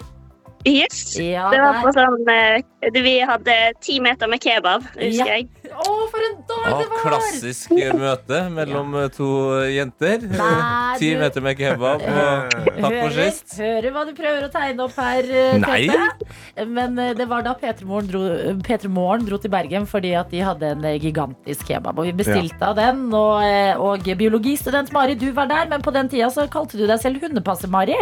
[0.67, 1.15] Yes.
[1.17, 5.07] Ja, Det var på sånn eh, Vi hadde ti meter med kebab, Ja.
[5.07, 5.49] husker jeg.
[5.79, 7.01] Å, for en dag det var!
[7.05, 9.29] klassisk eh, møte mellom eh, to
[9.71, 10.25] jenter.
[10.27, 12.03] Nei, Ti du- meter med kebab.
[12.03, 13.55] Og takk for Hører, sist.
[13.61, 15.81] hører hva du prøver å tegne opp her, eh, Nei.
[15.87, 16.67] Tete.
[16.69, 18.23] Men eh, det var da P3 Morgen dro,
[18.67, 21.99] P3 Morgen dro til Bergen fordi at de hadde en eh, gigantisk kebab.
[22.03, 23.07] Og vi bestilte av den.
[23.15, 26.87] Og, eh, og biologistudent Mari, du var der, men på den tida så kalte du
[26.91, 27.97] deg selv Hundepasse-Mari.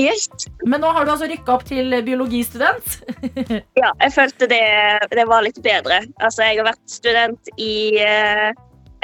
[0.00, 0.28] Yes.
[0.66, 3.00] Men nå har du altså rykka opp til biologistudent.
[3.82, 4.62] Ja, jeg følte det,
[5.12, 6.00] det var litt bedre.
[6.22, 8.50] Altså, jeg har vært student i uh,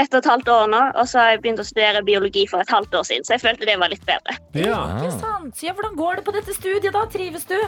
[0.01, 2.63] ett og et halvt år nå, og så har jeg begynt å studere biologi for
[2.63, 4.37] et halvt år siden, så jeg følte det var litt bedre.
[4.57, 4.81] Ja.
[4.99, 5.63] Ikke sant?
[5.65, 7.05] Ja, hvordan går det på dette studiet, da?
[7.13, 7.59] Trives du?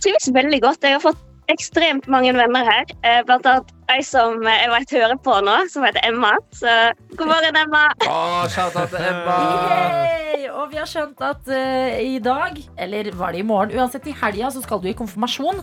[0.00, 0.84] trives veldig godt.
[0.86, 1.20] Jeg har fått
[1.52, 2.92] ekstremt mange venner her.
[3.02, 6.32] Eh, Blant annet ei som eh, jeg vet hører på nå, som heter Emma.
[6.56, 6.74] Så
[7.18, 7.82] god morgen, Emma.
[8.06, 9.36] Oh, til Emma.
[9.70, 10.48] Yay!
[10.50, 14.16] Og vi har skjønt at uh, i dag, eller var det i morgen, uansett i
[14.22, 15.62] helga, så skal du i konfirmasjon.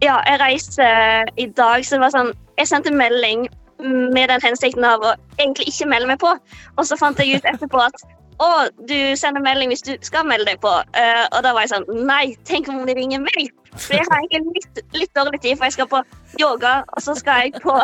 [0.00, 3.48] Ja, jeg reiser i dag, så det var sånn Jeg sendte melding
[3.80, 6.32] med den hensikten av å egentlig ikke melde meg på,
[6.76, 8.02] og så fant jeg ut etterpå at
[8.40, 8.50] å,
[8.88, 10.72] du sender melding hvis du skal melde deg på.
[10.96, 13.50] Uh, og da var jeg sånn Nei, tenk om de ringer meg?
[13.76, 16.00] For jeg har egentlig litt, litt dårlig tid, for jeg skal på
[16.40, 17.76] yoga, og så skal jeg på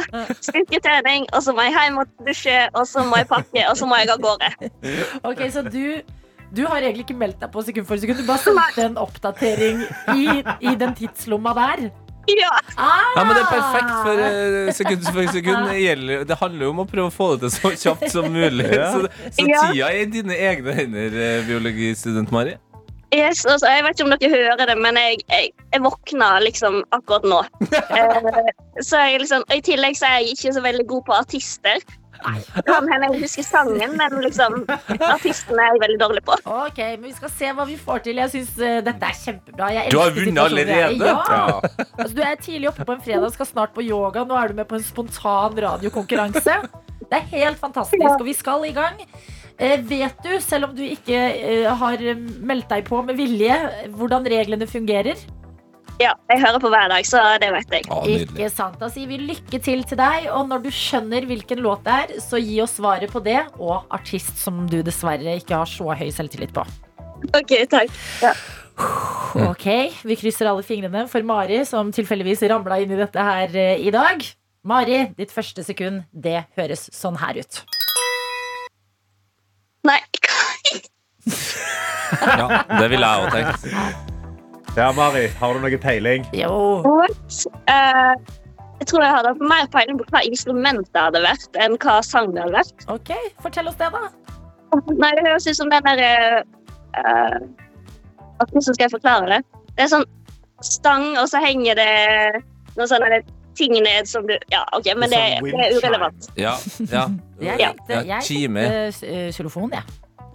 [0.49, 3.87] styrketrening, og så må jeg hjem og dusje, og så må jeg pakke, og så
[3.87, 4.51] må jeg av gårde.
[5.23, 6.01] Ok, så du
[6.57, 8.21] du har egentlig ikke meldt deg på sekund for sekund.
[8.23, 9.81] Du bare sendte en oppdatering
[10.15, 10.27] i,
[10.63, 11.89] i den tidslomma der.
[12.43, 12.53] Ja.
[12.77, 13.15] Ah!
[13.17, 16.85] Ja, men Det er perfekt, for eh, sekund for sekund gjelder, det handler jo om
[16.85, 18.69] å prøve å få det til så kjapt som mulig.
[18.77, 18.93] Ja.
[18.93, 19.67] Så, så Ja.
[19.71, 22.57] tida er i dine egne hender, eh, biologistudent Mari.
[23.15, 26.81] Yes, altså, jeg vet ikke om dere hører det, men jeg, jeg, jeg våkna liksom
[26.93, 27.39] akkurat nå.
[27.71, 28.41] uh,
[28.83, 31.87] så jeg liksom, I tillegg så er jeg ikke så veldig god på artister.
[32.67, 34.59] Kan hende jeg husker sangen, men liksom,
[35.11, 36.39] artisten er jeg veldig dårlig på.
[36.57, 38.21] Ok, men Vi skal se hva vi får til.
[38.23, 39.71] Jeg synes uh, Dette er kjempebra.
[39.77, 41.13] Jeg Du har vunnet er allerede.
[41.13, 41.61] Ja.
[41.97, 44.27] Altså, du er tidlig oppe på en fredag, skal snart på yoga.
[44.27, 46.61] Nå er du med på en spontan radiokonkurranse.
[47.07, 48.99] Det er helt fantastisk, og vi skal i gang.
[49.57, 52.03] Eh, vet du, selv om du ikke eh, har
[52.45, 53.57] meldt deg på med vilje,
[53.97, 55.21] hvordan reglene fungerer?
[55.97, 57.87] Ja, jeg hører på hver dag, så det vet jeg.
[57.93, 58.05] Ah.
[58.05, 58.77] Ikke sant.
[58.81, 60.27] Da sier vi lykke til til deg.
[60.29, 63.39] Og når du skjønner hvilken låt det er, så gi oss svaret på det.
[63.57, 66.67] Og artist som du dessverre ikke har så høy selvtillit på.
[67.33, 68.01] Ok, takk.
[69.37, 69.65] Ok,
[70.05, 73.93] Vi krysser alle fingrene for Mari, som tilfeldigvis ramla inn i dette her eh, i
[73.93, 74.21] dag.
[74.69, 77.63] Mari, ditt første sekund, det høres sånn her ut.
[79.89, 79.97] Nei,
[82.27, 84.13] Ja, det ville jeg òg tenkt.
[84.77, 86.27] Ja, Mari, har du noe peiling?
[86.37, 86.83] Jo.
[87.73, 88.13] Eh,
[88.77, 92.35] jeg tror jeg hadde mer peiling på hva instrument det hadde vært, enn hva sang
[92.35, 92.85] det hadde vært.
[92.93, 94.03] Ok, fortell oss det, da.
[94.93, 96.03] Nei, det høres ut som den der
[96.99, 97.39] uh,
[98.43, 99.39] Hvordan skal jeg forklare det?
[99.79, 100.05] Det er sånn
[100.67, 101.89] stang, og så henger det
[102.77, 103.23] noen sånne
[103.57, 106.29] ting ned som du Ja, OK, men det, Sånn det er urelevant.
[106.37, 106.57] Ja,
[106.93, 107.07] ja.
[107.41, 107.71] Jeg Ja.
[107.73, 108.67] tenkte, Ja, jeg kime.
[108.67, 109.85] eh, xylofon, jeg.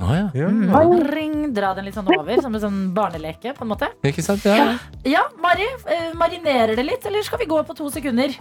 [0.02, 0.48] Å, ja.
[0.50, 0.72] Mm.
[1.12, 3.92] Ring, dra den litt sånn over, som en sånn barneleke, på en måte.
[4.08, 4.46] Ikke sant?
[4.50, 4.74] Ja.
[5.06, 8.34] Ja, Mari, eh, marinerer det litt, eller skal vi gå på to sekunder?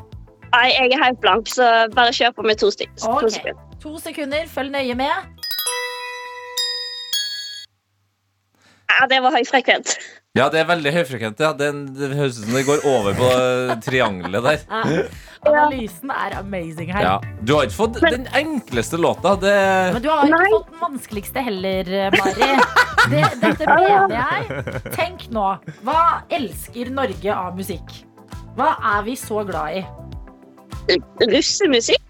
[0.50, 2.96] Nei, jeg er helt blank, så bare kjør på med to stykker.
[3.04, 3.68] To sekunder.
[3.84, 5.36] To sekunder, følg nøye med.
[8.90, 9.94] Ja, det var høyfrekvent.
[10.36, 11.40] ja, det er veldig høyfrekvent.
[11.40, 11.52] Ja.
[11.56, 13.28] Det, det høres ut som det går over på
[13.86, 14.64] triangelet der.
[15.40, 15.50] Ja.
[15.54, 17.02] Analysen er amazing her.
[17.06, 17.14] Ja.
[17.40, 19.32] Du har ikke fått den enkleste låta.
[19.40, 19.54] Det
[19.94, 20.50] Men du har ikke Nei.
[20.52, 22.50] fått den vanskeligste heller, eh, Mari.
[23.10, 24.74] Det, dette mener jeg.
[24.92, 25.46] Tenk nå.
[25.86, 26.02] Hva
[26.36, 27.94] elsker Norge av musikk?
[28.58, 29.84] Hva er vi så glad i?
[31.30, 32.02] Russemusikk?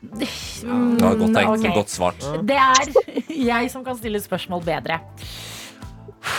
[0.65, 1.53] Ja, godt tenkt.
[1.53, 1.75] Okay.
[1.77, 2.27] Godt svart.
[2.49, 2.91] Det er
[3.53, 4.99] jeg som kan stille spørsmål bedre.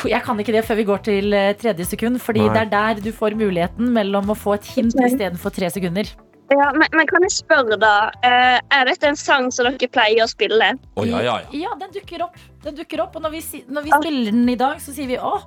[0.07, 2.51] Jeg kan ikke det før vi går til eh, tredje sekund, fordi Nei.
[2.53, 6.11] det er der du får muligheten mellom å få et hint istedenfor tre sekunder.
[6.51, 8.11] Ja, men, men kan jeg spørre, da?
[8.27, 10.73] eh, er dette en sang som dere pleier å spille?
[10.99, 11.61] Oh, ja, ja, ja.
[11.63, 12.35] Ja, den dukker opp.
[12.65, 15.19] Den dukker opp og når vi, når vi spiller den i dag, så sier vi
[15.21, 15.37] å,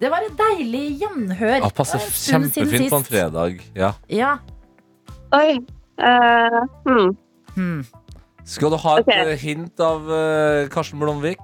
[0.00, 1.58] det var et deilig gjenhør.
[1.60, 3.60] Ja, passer kjempefint på en fredag.
[3.76, 3.92] Ja.
[4.12, 4.32] Ja.
[5.36, 5.58] Oi.
[5.96, 7.12] Uh, hmm.
[7.56, 7.84] Hmm.
[8.46, 9.12] Skal du ha et Ok.
[9.16, 11.40] eh, hint av uh, Karsten Blomvik?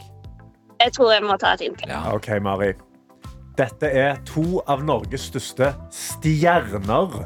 [0.83, 1.85] Jeg tror jeg må ta et hint.
[1.89, 2.03] Ja.
[2.15, 2.73] OK, Mari.
[3.59, 7.23] Dette er to av Norges største stjerner.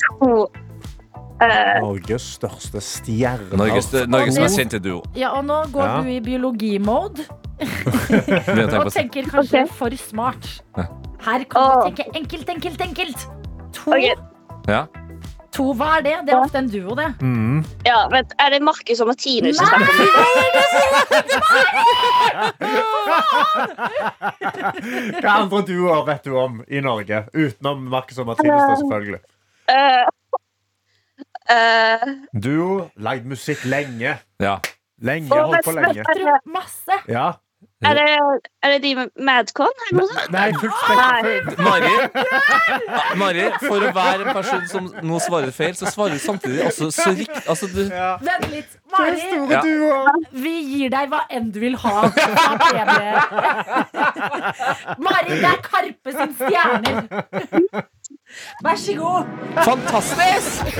[0.00, 0.46] To,
[1.42, 3.56] eh, Norges største stjerne.
[3.58, 5.02] Norges, Norges mest det- kjente duo.
[5.14, 6.00] ja, og nå går Ja.
[6.02, 7.26] du i biologimode
[8.82, 9.74] og tenker kanskje okay.
[9.78, 10.62] for smart.
[11.22, 13.28] Her kan du tenke enkelt, enkelt, enkelt.
[13.72, 14.14] To, Okay.
[14.68, 14.86] Ja.
[15.52, 16.16] to, hva er det?
[16.26, 17.10] Det er ofte en duo, det.
[17.20, 17.64] Mm.
[17.86, 20.06] ja, vent, er det Markus og Martinus som snakker om
[25.22, 27.24] Hva andre duoer vet du om i Norge?
[27.34, 29.20] Utenom Markus og Martinus, da, selvfølgelig.
[29.68, 30.04] Eh,
[31.50, 34.18] eh, Duo, lagd musikk lenge.
[34.42, 34.58] Ja.
[35.02, 36.04] Lenge, holdt på lenge.
[36.46, 36.98] Masse.
[37.08, 37.32] Ja.
[37.82, 38.04] er det,
[38.62, 39.70] er det de med Madcon?
[39.90, 40.30] Sånt?
[40.30, 41.32] Nei, fullt Nei.
[41.62, 41.92] Mari,
[43.18, 46.90] Mari, for å være en person som nå svarer feil, så svarer du samtidig også
[46.94, 48.16] så riktig altså, du, Ja.
[48.22, 48.78] Vent litt.
[48.92, 49.18] Mari,
[49.50, 49.62] Ja.
[50.30, 52.12] vi gir deg hva enn du vil ha av
[52.66, 53.12] premie.
[55.06, 57.02] Mari, det er Karpe sin stjerner.
[58.64, 59.24] Vær så god.
[59.64, 60.74] Fantastisk!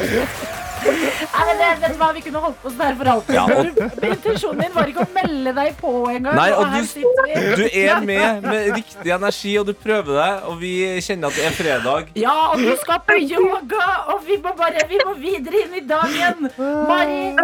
[0.82, 3.34] Nei, men det, vet du hva, Vi kunne holdt på sånn her for alltid.
[3.36, 6.34] Ja, og- Intensjonen din var ikke å melde deg på engang.
[6.34, 10.72] Nei, og du- Du er med med riktig energi, og du prøver deg, og vi
[11.00, 12.08] kjenner at det er fredag.
[12.16, 15.80] Ja, og du skal på yoga, og vi må bare Vi må videre inn i
[15.86, 16.50] dagen.
[16.58, 17.36] Mari,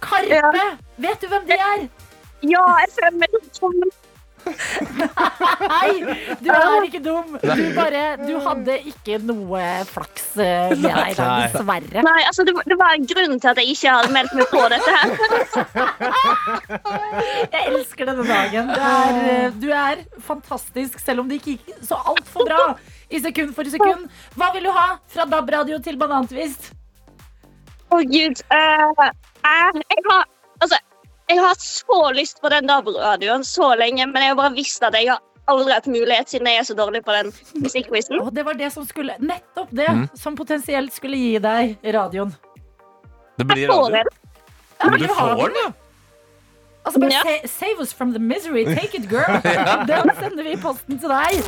[0.00, 0.64] Karpe,
[0.98, 1.88] vet du hvem de er?
[2.42, 2.90] Ja, jeg
[3.52, 3.72] som
[4.46, 5.90] Nei,
[6.40, 7.38] du er ikke dum.
[7.42, 11.46] Du bare Du hadde ikke noe flaks eh, med deg i dag, Nei.
[11.52, 12.00] dessverre.
[12.06, 14.62] Nei, altså, det, det var en grunn til at jeg ikke hadde meldt meg på
[14.72, 15.08] dette her.
[17.56, 18.64] Jeg elsker denne dagen.
[18.70, 19.94] Du er, eh, du er
[20.26, 22.62] fantastisk, selv om det ikke gikk så altfor bra
[23.10, 24.02] i sekund for sekund.
[24.38, 26.62] Hva vil du ha fra DAB-radio til banantvist?
[27.86, 28.36] Å, gud.
[28.50, 30.22] Uh, jeg, jeg har
[30.56, 30.76] Altså,
[31.28, 34.82] jeg har hatt så lyst på den DAB-radioen så lenge, men jeg har bare visst
[34.86, 38.20] at jeg har aldri hatt mulighet, siden jeg er så dårlig på den musikkquizen.
[38.22, 40.08] Og det var det som skulle Nettopp det Mm.
[40.18, 42.34] som potensielt skulle gi deg radioen.
[43.38, 43.96] Det blir Får radio.
[43.96, 44.14] jeg det?
[44.80, 45.72] Ja, Men du får den, ja.
[46.86, 47.22] Altså bare Ja.
[47.22, 48.64] sa- Save us from the misery.
[48.64, 49.26] Take it, girl.
[49.86, 51.42] Den sender vi i posten til deg.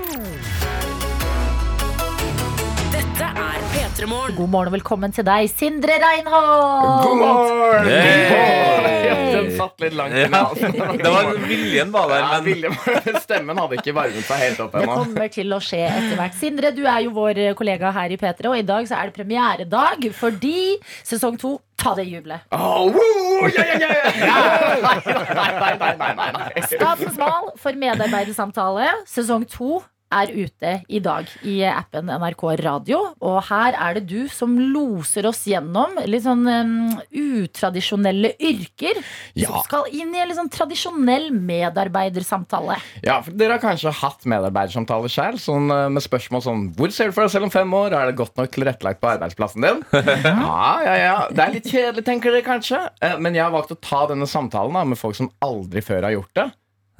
[2.92, 3.67] Dette er
[3.98, 4.06] P3
[4.36, 7.00] God morgen og velkommen til deg, Sindre Reinhold.
[7.02, 7.88] God morgen!
[7.90, 9.08] Hey!
[9.34, 10.38] Den satt litt langt inne.
[10.38, 10.70] altså.
[11.02, 14.86] det var viljen var der, men Vilje- Stemmen hadde ikke varmet seg helt opp Det
[14.86, 16.38] kommer til å skje etter hvert.
[16.38, 19.18] Sindre, du er jo vår kollega her i P3, og i dag så er det
[19.18, 22.42] premieredag fordi sesong to Ta det jublet.
[22.50, 24.80] Oh, woo, yeah, yeah.
[24.82, 26.64] Nei, nei, nei, nei, nei, nei, nei.
[26.72, 29.78] Statens mal for medarbeidersamtale, sesong to,
[30.14, 33.00] er ute i dag i appen NRK Radio.
[33.24, 36.72] Og her er det du som loser oss gjennom litt sånn um,
[37.12, 39.00] utradisjonelle yrker.
[39.38, 39.50] Ja.
[39.50, 42.78] Som skal inn i en litt sånn tradisjonell medarbeidersamtale.
[43.04, 47.10] Ja, for Dere har kanskje hatt medarbeidersamtaler selv, sånn, eh, med spørsmål som Hvor ser
[47.10, 47.92] du for deg selv om fem år?
[47.92, 49.84] Er det godt nok tilrettelagt på arbeidsplassen din?
[50.28, 51.16] Ja, ja, ja.
[51.32, 52.80] Det er litt kjedelig, tenker dere kanskje.
[53.04, 56.08] Eh, Men jeg har valgt å ta denne samtalen da, med folk som aldri før
[56.08, 56.48] har gjort det.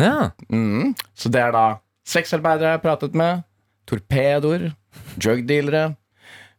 [0.05, 0.31] ja.
[0.53, 0.95] Mm.
[1.19, 1.67] Så det er da
[2.09, 3.43] sexarbeidere jeg har pratet med,
[3.89, 4.71] torpedoer,
[5.21, 5.97] drugdealere,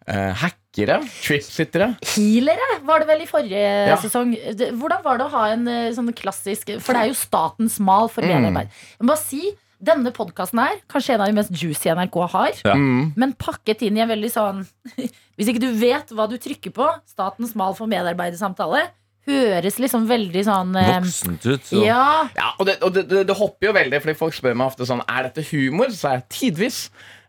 [0.09, 1.91] eh, hackere, tripsittere.
[2.15, 3.95] Healere var det vel i forrige Ja.
[4.01, 4.35] sesong.
[4.79, 8.07] Hvordan var det å ha en eh, sånn klassisk For det er jo statens mal
[8.09, 8.29] for Mm.
[8.55, 8.69] Jeg
[9.01, 12.73] må bare si, denne podkasten her, kanskje en av de mest juicy NRK har, Ja.
[12.75, 13.13] Mm.
[13.15, 14.67] men pakket inn i en veldig sånn
[15.39, 18.89] Hvis ikke du vet hva du trykker på, statens mal for medarbeidersamtale,
[19.27, 21.65] høres liksom veldig sånn eh, Voksent ut.
[21.67, 21.83] Så.
[21.85, 22.29] Ja.
[22.37, 24.87] Ja, og det, og det, det, det hopper jo veldig, fordi folk spør meg ofte
[24.89, 25.91] sånn Er dette humor?
[25.93, 26.79] Så er jeg tidvis.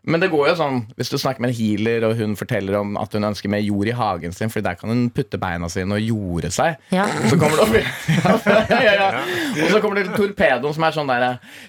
[0.03, 2.95] Men det går jo sånn hvis du snakker med en healer, og hun forteller om
[2.97, 5.93] at hun ønsker mer jord i hagen sin, Fordi der kan hun putte beina sine
[5.93, 6.79] og jorde seg.
[6.89, 7.05] ja.
[7.29, 9.09] Så kommer det opp ja, ja, ja.
[9.61, 11.27] Og så kommer det til torpedoen, som er sånn der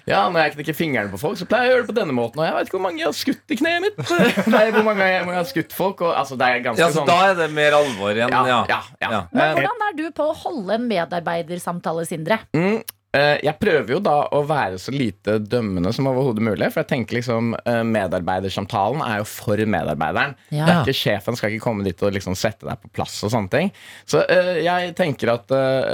[0.09, 2.15] Ja, når jeg knekker fingrene på folk, så pleier jeg å gjøre det på denne
[2.17, 2.41] måten.
[2.41, 4.01] Og jeg vet ikke hvor mange jeg har skutt i kneet mitt.
[4.55, 6.01] Nei, hvor mange jeg, jeg har skutt folk.
[6.01, 8.33] Og, altså, det er ganske Ja, så sånn da er det mer alvor igjen.
[8.33, 8.59] ja, Ja.
[8.73, 9.11] ja, ja.
[9.13, 9.21] Ja.
[9.31, 12.39] Men hvordan er du på å holde en medarbeidersamtale, Sindre?
[12.57, 12.81] Mm,
[13.13, 16.69] jeg prøver jo da å være så lite dømmende som overhodet mulig.
[16.73, 20.33] For jeg tenker liksom eh, medarbeidersamtalen er jo for medarbeideren.
[20.49, 20.65] Ja.
[20.65, 23.33] Det er ikke Sjefen skal ikke komme dit og liksom sette deg på plass og
[23.35, 23.73] sånne ting.
[24.09, 25.93] Så eh, jeg tenker at eh,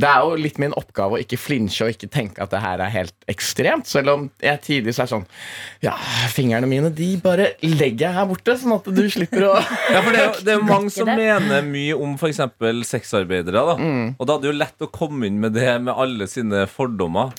[0.00, 2.80] det er jo litt min oppgave å ikke flinsje og ikke tenke at det her
[2.80, 3.88] er helt ekstremt.
[3.90, 5.26] Selv om jeg tidvis er sånn
[5.84, 5.92] Ja,
[6.32, 9.52] fingrene mine de bare legger jeg her borte, sånn at du slipper å
[9.92, 12.40] Ja, for det er det er mange som mener mye om f.eks.
[12.88, 13.66] sexarbeidere.
[13.68, 13.76] da
[14.16, 17.36] Og da er det jo lett å komme inn med det med alle sine fordommer.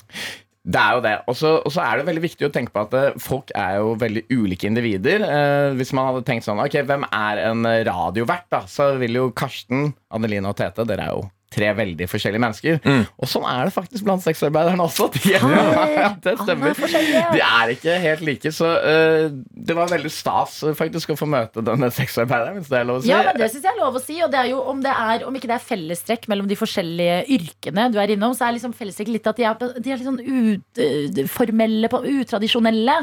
[0.64, 1.18] Det er jo det.
[1.28, 4.24] Og så er det veldig viktig å tenke på at eh, folk er jo veldig
[4.32, 5.26] ulike individer.
[5.26, 8.62] Eh, hvis man hadde tenkt sånn Ok, hvem er en radiovert, da?
[8.72, 12.80] Så vil jo Karsten, Adeline og Tete Dere er jo tre veldig forskjellige mennesker.
[13.22, 15.08] Og sånn er det faktisk blant sexarbeiderne også.
[15.16, 15.46] De er,
[15.94, 16.74] ja, det stemmer.
[16.76, 18.52] De er ikke helt like.
[18.54, 22.80] Så uh, det var veldig stas eh, faktisk å få møte denne sexarbeideren, hvis det
[22.82, 23.12] er lov å si.
[23.12, 24.18] Ja, men Det syns jeg er lov å si.
[24.26, 27.20] Og det er jo om, det er, om ikke det er fellestrekk mellom de forskjellige
[27.38, 30.10] yrkene du er innom, så er liksom fellestrekk litt at de er, de er litt
[30.10, 32.98] sånn uformelle, på- utradisjonelle.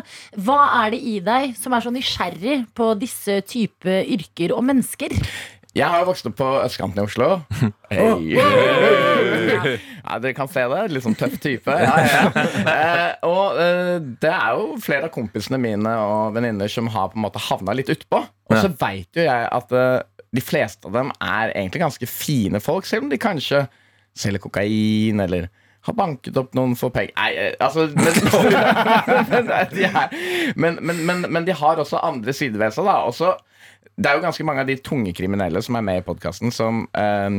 [0.46, 5.14] Hva er det i deg som er så nysgjerrig på disse type yrker og mennesker?
[5.70, 7.28] Jeg har jo vokst opp på østkanten i Oslo.
[7.92, 8.35] Hei.
[10.11, 10.78] Ja, dere kan se det.
[10.90, 11.70] Litt sånn tøff type.
[11.85, 12.44] Ja, ja.
[12.72, 17.20] Eh, og eh, det er jo flere av kompisene mine og venninner som har på
[17.20, 18.24] en måte havna litt utpå.
[18.50, 22.59] Og så veit jo jeg at eh, de fleste av dem er egentlig ganske fine
[22.64, 23.62] folk, selv om de kanskje
[24.18, 25.46] selger kokain eller
[25.87, 28.12] har banket opp noen for penger Nei, eh, altså men,
[29.30, 29.46] men,
[30.56, 32.98] men, men, men, men de har også andre sider ved seg, da.
[33.06, 33.37] Og så
[34.00, 36.86] det er jo ganske mange av de tunge kriminelle som er med i podkasten, som
[36.96, 37.34] eh,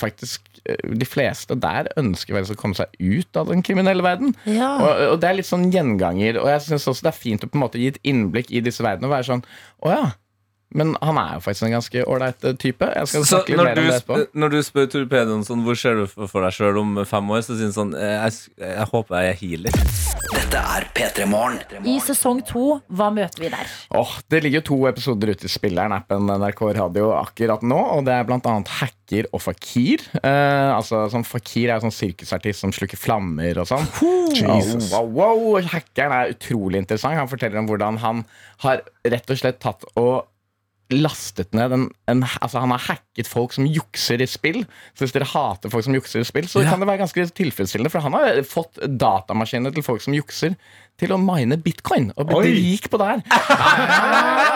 [0.00, 4.32] faktisk eh, De fleste der ønsker vel å komme seg ut av den kriminelle verden.
[4.48, 4.70] Ja.
[4.80, 6.40] Og, og det er litt sånn gjenganger.
[6.40, 8.64] Og jeg syns også det er fint å på en måte gi et innblikk i
[8.64, 9.44] disse verdenene og være sånn
[9.84, 10.06] Å ja.
[10.76, 12.84] Men han er jo faktisk en ganske ålreit eh, type.
[12.92, 14.18] Jeg skal Så snakke når mer du, om det etterpå.
[14.42, 17.56] når du spør Tor Pedonsson hvor ser du for deg sjøl om fem år, så
[17.56, 19.78] sier han sånn eh, jeg, jeg håper jeg er healer.
[20.28, 21.88] Dette er P3 Morgen.
[21.88, 23.72] I sesong to, hva møter vi der?
[23.96, 27.80] Oh, det ligger to episoder ute i spilleren, appen NRK Radio akkurat nå.
[27.96, 30.04] Og det er blant annet Hacker og Fakir.
[30.20, 33.88] Eh, altså, sånn Fakir er en sånn sirkusartist som slukker flammer og sånn.
[34.36, 34.90] Jesus.
[34.92, 35.62] Wow, wow, wow.
[35.72, 37.16] Hackeren er utrolig interessant.
[37.16, 38.26] Han forteller om hvordan han
[38.66, 40.26] har rett og slett tatt og
[40.94, 44.62] lastet ned en, en Altså Han har hacket folk som jukser i spill.
[44.96, 47.92] Så hvis dere hater folk som jukser i spill, så kan det være ganske tilfredsstillende.
[47.92, 50.56] For han har fått datamaskiner til folk som jukser,
[50.98, 53.24] til å mine bitcoin og blitt rik på det her.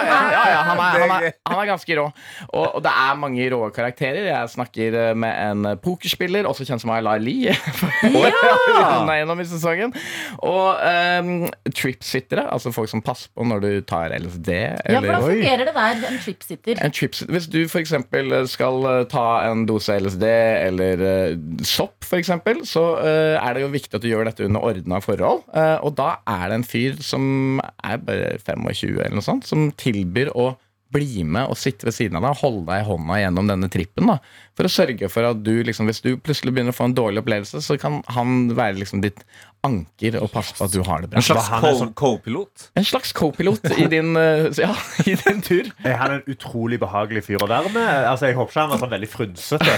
[0.03, 2.05] Ja, ja, ja, ja, han, er, han, er, han er ganske rå.
[2.49, 4.27] Og, og det er mange rå karakterer.
[4.29, 9.95] Jeg snakker eh, med en pokerspiller, også kjent som Aylar er gjennom i sesongen.
[10.43, 10.83] Og
[11.23, 11.33] um,
[11.75, 14.51] tripsittere, altså folk som passer på når du tar LSD.
[14.53, 16.05] Ja, Eller, Hvordan fungerer det der?
[16.11, 16.83] En tripsitter?
[16.83, 16.93] en
[17.33, 23.37] hvis du eksempel skal eh, ta en dose LSD eller uh, sopp, eksempel, så uh,
[23.39, 25.45] er det jo viktig at du gjør dette under ordna forhold.
[25.53, 29.71] Uh, og da er det en fyr som er bare 25 eller noe sånt, som
[29.81, 30.53] tilbyr å
[30.93, 33.71] bli med og sitte ved siden av deg og holde deg i hånda gjennom denne
[33.73, 34.11] trippen.
[34.11, 34.19] da
[34.59, 37.23] For å sørge for at du, liksom, hvis du plutselig begynner å få en dårlig
[37.23, 39.25] opplevelse, så kan han være liksom ditt
[39.63, 41.21] anker og passe på at du har det bra.
[41.21, 42.65] En slags er sånn- co-pilot.
[42.79, 44.73] En slags co-pilot i din, eh, ja,
[45.07, 45.69] i din tur.
[45.87, 47.91] Er han en utrolig behagelig fyr å være med?
[48.11, 49.71] Altså, jeg håper ikke han var sånn veldig frynsete.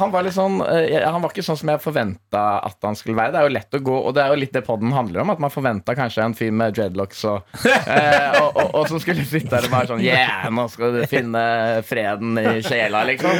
[0.00, 3.18] Han var litt sånn eh, Han var ikke sånn som jeg forventa at han skulle
[3.18, 3.34] være.
[3.34, 5.30] Det er jo lett å gå, og det er jo litt det podden handler om.
[5.34, 9.24] At man forventa kanskje en fyr med dreadlocks og, eh, og, og, og som skulle
[9.28, 11.42] sitte der og være sånn Yeah, nå skal du finne
[11.86, 13.30] freden i sjela, liksom.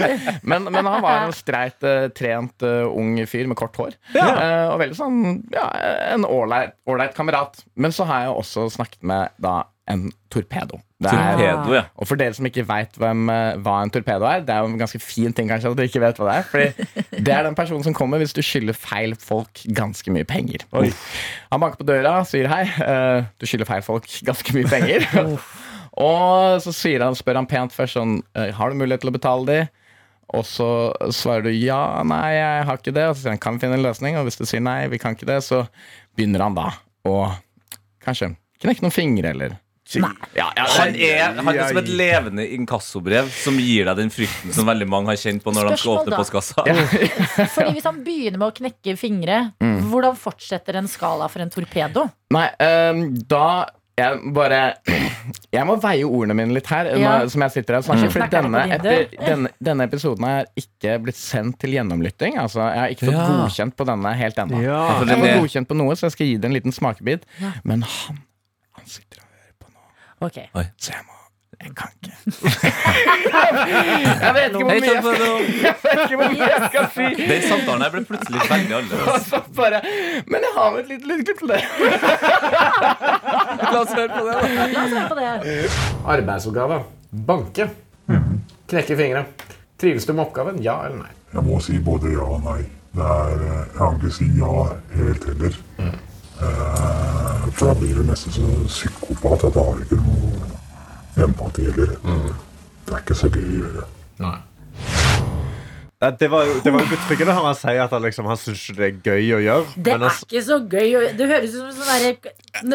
[0.47, 3.80] Men, men han var en streit, eh, trent ung fyr med kort hår.
[4.15, 5.19] Eh, og veldig sånn
[5.55, 5.67] Ja,
[6.15, 7.63] en ålreit kamerat.
[7.77, 10.79] Men så har jeg også snakket med da en torpedo.
[11.03, 11.83] Er- Torpedo, ja.
[11.97, 13.23] og for dere som ikke vet eh,
[13.65, 16.03] hva en torpedo er, det er jo en ganske fin ting kanskje at dere ikke
[16.05, 16.47] vet hva det er.
[16.51, 20.67] Fordi det er den personen som kommer hvis du skylder feil folk ganske mye penger.
[20.71, 22.63] Han banker på døra, og sier hei.
[22.85, 25.09] eh, du skylder feil folk ganske mye penger.
[26.07, 29.59] og så han, spør han pent først sånn Har du mulighet til å betale de?
[30.37, 30.69] Og så
[31.15, 33.09] svarer du ja, nei, jeg har ikke det.
[33.11, 34.19] Og så sier han kan vi finne en løsning?
[34.21, 35.65] Og hvis du sier nei, vi kan ikke det, så
[36.17, 36.69] begynner han da
[37.09, 37.17] å
[38.05, 39.59] kanskje knekke noen fingre, eller
[39.91, 40.13] ja,
[40.55, 44.69] ja, Han er, han er som et levende inkassobrev som gir deg den frykten som
[44.69, 46.63] veldig mange har kjent på når de skal åpne postkassa.
[47.57, 49.91] Fordi Hvis han begynner med å knekke fingre, Mm.
[49.91, 52.07] hvordan fortsetter en skala for en torpedo?
[52.35, 53.67] Nei, um, da
[53.99, 54.75] jeg bare
[55.53, 57.19] Jeg må veie ordene mine litt her, Ja.
[57.21, 58.11] nå, som jeg sitter her og snakker.
[58.15, 62.39] For denne, epi, denne, denne episoden er ikke blitt sendt til gjennomlytting.
[62.41, 63.27] Altså, jeg har ikke fått Ja.
[63.27, 64.63] godkjent på denne helt ennå.
[64.63, 64.81] Ja.
[64.99, 66.53] For Jeg den har fått er- godkjent på noe, så jeg skal gi det en
[66.57, 67.23] liten smakebit.
[67.41, 67.53] Ja.
[67.65, 68.23] Men han,
[68.79, 70.47] han sitter og hører på nå, Okay.
[70.79, 71.20] så jeg må
[71.61, 72.15] Jeg kan ikke.
[74.25, 75.21] jeg vet ikke hvor mye jeg skal,
[75.65, 77.09] jeg vet ikke hvor mye jeg skal si.
[77.21, 79.27] Den samtalen her ble plutselig veldig annerledes.
[80.33, 81.61] Men jeg har med et lite lydklipp til det.
[83.61, 84.67] La oss høre på det, da.
[84.73, 85.29] La oss høre på det.
[86.17, 86.81] Arbeidsoppgave.
[87.29, 87.69] Banke.
[88.71, 89.25] Knekke fingre.
[89.81, 90.63] Trives du med oppgaven?
[90.65, 91.13] Ja eller nei?
[91.35, 92.63] Jeg må si både ja og nei.
[92.97, 94.55] Det er, eh, jeg kan ikke si ja
[94.97, 95.61] helt heller.
[96.41, 100.60] Eh, for da blir det nesten så psykopat at jeg har ikke noe
[101.17, 101.97] empati heller.
[102.87, 103.85] Det er ikke så gøy å gjøre.
[106.01, 108.39] Det var jo, det var jo betryggende å høre han si at han, liksom, han
[108.41, 109.65] syns ikke det er gøy å gjøre.
[109.77, 110.89] Det men er altså- ikke så gøy.
[110.97, 112.17] å- Det høres ut som sånn derre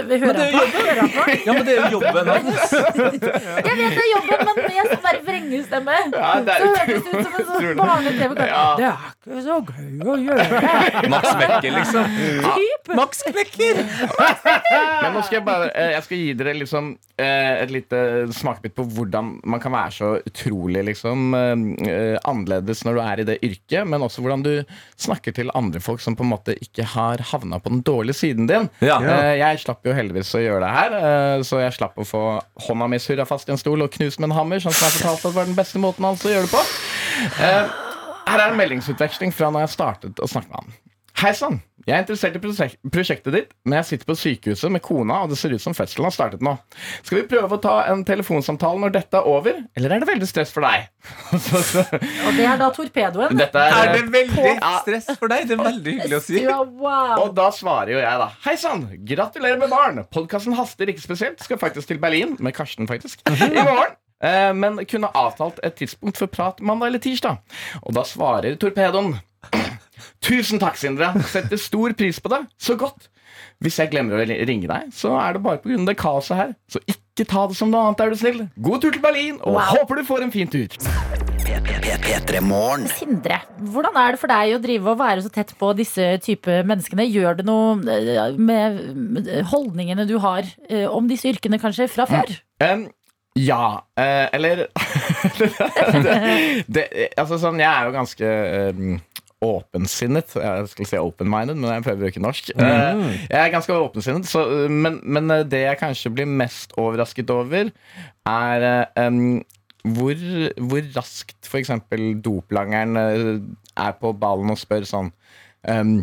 [0.06, 0.60] Vi hører han på.
[0.86, 1.24] Hører på.
[1.46, 2.72] Ja, men det er jo jobben hans.
[3.66, 5.96] Jeg vet det er jobben, men med sånn der vrengestemme.
[6.14, 7.78] Ja, det så høres det ut som en sånn utrolig.
[7.82, 8.46] barne-TV.
[8.46, 8.66] Ja.
[8.78, 8.94] Det er
[9.26, 11.10] ikke så gøy å gjøre.
[11.16, 12.04] Max Becker, liksom.
[12.46, 12.54] Ja.
[12.96, 13.76] Max Becker!
[15.02, 18.00] Men nå skal jeg bare eh, Jeg skal gi dere liksom eh, et lite
[18.38, 23.15] smakebit på hvordan man kan være så utrolig liksom eh, eh, annerledes når du er
[23.22, 24.52] i det yrket, men også hvordan du
[25.02, 28.50] snakker til andre folk som på en måte ikke har havna på den dårlige siden
[28.50, 28.70] din.
[28.86, 29.00] Ja.
[29.02, 32.24] Eh, jeg slapp jo heldigvis å gjøre det her, eh, så jeg slapp å få
[32.68, 35.00] hånda mi surra fast i en stol og knust med en hammer, sånn som jeg
[35.00, 36.66] fortalte at var den beste måten hans å gjøre det på.
[37.46, 37.76] Eh,
[38.26, 40.82] her er en meldingsutveksling fra når jeg startet å snakke med han.
[41.22, 44.82] Hei sann, jeg er interessert i prosjek- prosjektet ditt, men jeg sitter på sykehuset med
[44.82, 46.56] kona, og det ser ut som fødselen har startet nå.
[47.06, 50.28] Skal vi prøve å ta en telefonsamtale når dette er over, eller er det veldig
[50.30, 50.88] stress for deg?
[51.32, 51.86] Så- så-
[52.28, 53.38] Og det er da torpedoen.
[53.38, 54.82] dette er, Er det veldig på?
[54.82, 55.48] stress for deg?
[55.48, 56.42] Det er veldig hyggelig å si.
[56.42, 57.20] Ja, wow.
[57.26, 61.40] Og da svarer jo jeg da Hei sann, gratulerer med barn Podcasten haster ikke spesielt
[61.46, 66.18] Skal faktisk til Berlin, med Karsten faktisk I morgen eh, Men kunne avtalt et tidspunkt
[66.18, 67.38] for prat mandag eller tirsdag
[67.84, 69.14] Og da svarer torpedoen
[70.26, 73.10] Tusen takk Sindre Setter stor pris på det, så godt
[73.64, 76.40] Hvis jeg glemmer å ringe deg Så er det bare på grunn av det kaoset
[76.40, 79.38] her Så ikke ta det som noe annet, er du snill God tur til Berlin,
[79.44, 79.76] og Wow.
[79.80, 80.68] håper du får en fin tur
[82.06, 83.38] Sindre,
[83.72, 87.06] hvordan er det for deg å drive og være så tett på disse type menneskene?
[87.08, 92.34] Gjør det noe eh, med holdningene du har eh, om disse yrkene, kanskje, fra før?
[92.66, 92.88] Em,
[93.40, 94.66] ja, eh, eller
[96.06, 96.16] det,
[96.68, 96.86] det,
[97.18, 98.34] Altså sånn, jeg er jo ganske
[98.72, 98.96] em,
[99.46, 100.36] åpensinnet.
[100.42, 102.52] Jeg skulle si open-minded, men jeg prøver å bruke norsk.
[102.58, 103.04] Mm.
[103.30, 107.72] jeg er ganske åpensinnet, så, men, men eh, det jeg kanskje blir mest overrasket over,
[108.26, 108.68] er
[109.06, 109.38] um,
[109.96, 110.26] hvor,
[110.70, 111.72] hvor raskt f.eks.
[112.26, 113.32] doplangeren eh,
[113.86, 115.12] er på ballen og spør sånn
[115.70, 115.98] em,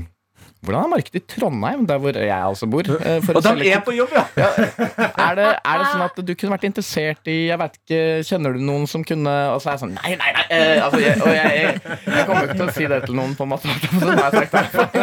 [0.62, 2.86] hvordan er markedet i Trondheim, der hvor jeg altså bor?
[2.86, 4.24] eh, Og de er på jobb, ja!
[4.38, 8.54] er det, er det sånn at du kunne vært interessert i Jeg vet ikke, Kjenner
[8.54, 10.44] du noen som kunne Og så er jeg sånn Nei, nei, nei!
[10.52, 13.34] Eh, altså, jeg, og jeg, jeg, jeg kommer ikke til å si det til noen,
[13.38, 13.94] på Matematikk.
[14.02, 14.96] Så har jeg sagt.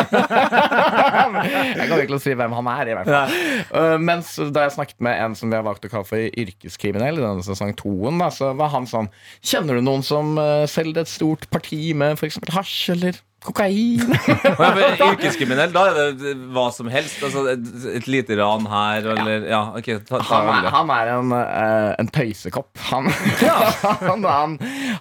[0.70, 3.34] Jeg kommer ikke til å si hvem han er, i hvert fall.
[3.74, 7.20] Uh, mens da jeg snakket med en som vi har valgt å kalle for yrkeskriminell,
[7.20, 9.10] i denne sesong toen, så var han sånn
[9.46, 12.40] Kjenner du noen som eh, selger et stort parti med f.eks.
[12.54, 14.04] hasj eller kokain?
[15.10, 17.22] Yrkeskriminell, da er det hva som helst.
[17.26, 17.66] Altså, et,
[18.00, 19.92] et lite ran her, eller Ja, OK.
[20.08, 22.72] Ta, ta Han er, han er en, uh, en tøysekopp.
[22.90, 23.10] Han,
[24.10, 24.58] han, han,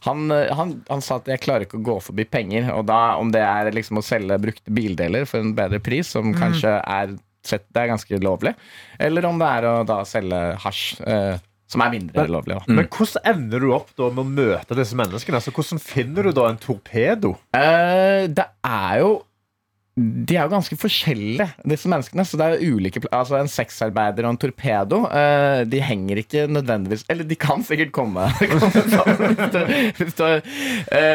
[0.07, 0.27] han,
[0.61, 2.73] han, han sa at jeg klarer ikke å gå forbi penger.
[2.77, 6.35] Og da, om det er liksom å selge brukte bildeler for en bedre pris, som
[6.37, 7.17] kanskje er
[7.49, 8.55] sett, det er ganske lovlig,
[9.01, 11.39] eller om det er å da selge hasj, eh,
[11.69, 12.57] som er mindre lovlig.
[12.57, 12.75] Da.
[12.79, 15.41] Men hvordan ender du opp da med å møte disse menneskene?
[15.41, 17.35] Altså, hvordan finner du da en torpedo?
[17.57, 19.11] Eh, det er jo
[19.99, 22.25] de er jo ganske forskjellige, disse menneskene.
[22.27, 27.05] Så det er ulike Altså En sexarbeider og en torpedo eh, De henger ikke nødvendigvis
[27.11, 28.27] Eller de kan sikkert komme,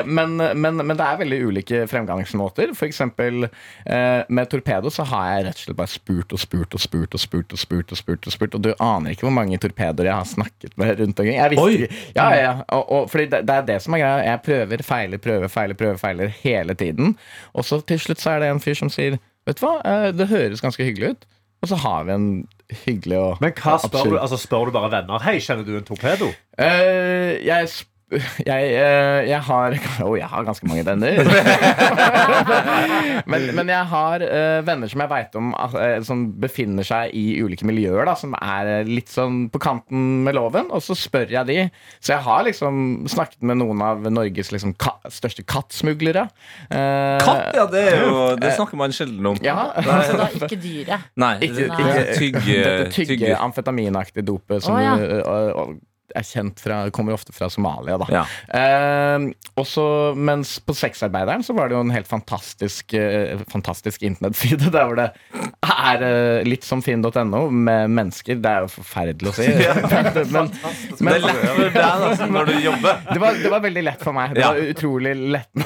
[0.05, 2.73] men, men, men det er veldig ulike fremgangsmåter.
[2.77, 6.75] For eksempel eh, med torpedo så har jeg rett og slett bare spurt og spurt
[6.75, 8.27] og spurt og spurt og spurt og spurt.
[8.27, 11.37] Og spurt Og du aner ikke hvor mange torpedoer jeg har snakket med rundt omkring.
[11.39, 12.53] Jeg visste ja, ja.
[12.67, 14.23] Og, og, fordi det, det er det som er greia.
[14.31, 17.15] Jeg prøver, feiler, prøver, feiler, prøver, feiler hele tiden.
[17.53, 20.11] Og så til slutt så er det en fyr som sier Vet du hva, Eh,
[20.15, 21.25] det høres ganske hyggelig ut.
[21.63, 22.27] Og så har vi en
[22.85, 24.17] hyggelig og Men hva spør du?
[24.19, 25.19] Altså, spør du bare venner?
[25.23, 26.27] Hei, kjenner du en torpedo?
[26.59, 27.87] Eh, jeg, sp-
[28.45, 31.19] jeg, eh, jeg har Å, jeg har ganske mange venner.
[33.31, 37.25] men, men jeg har eh, venner som jeg veit om eh, som befinner seg i
[37.43, 41.49] ulike miljøer, da, som er litt sånn på kanten med loven, og så spør jeg
[41.49, 41.57] de.
[42.03, 46.27] Så jeg har liksom snakket med noen av Norges liksom, ka største kattsmuglere.
[46.69, 49.39] Eh, Katt, ja, det er jo Det snakker man sjelden om.
[49.43, 49.69] Ja.
[49.79, 51.09] Altså da ikke dyret.
[51.19, 53.33] Nei, Ikke, ikke, tygge, dette tygge, tygge.
[53.39, 54.93] amfetaminaktige dopet som Å, ja.
[54.99, 55.65] ø, ø,
[56.15, 57.97] er kjent fra, kommer ofte fra Somalia.
[58.01, 58.07] Da.
[58.13, 58.23] Ja.
[58.59, 59.27] Eh,
[59.59, 59.83] også,
[60.17, 64.97] mens på Sexarbeideren så var det jo en helt fantastisk, eh, fantastisk internettside der hvor
[64.99, 65.09] det
[65.63, 68.39] er eh, litt som finn.no med mennesker.
[68.43, 69.47] Det er jo forferdelig å si.
[70.33, 70.51] men,
[70.99, 73.03] Det er lett for deg altså, når du jobber.
[73.13, 74.33] det var, det var veldig lett for meg.
[74.37, 74.51] Det Ja.
[74.53, 75.51] var utrolig lett.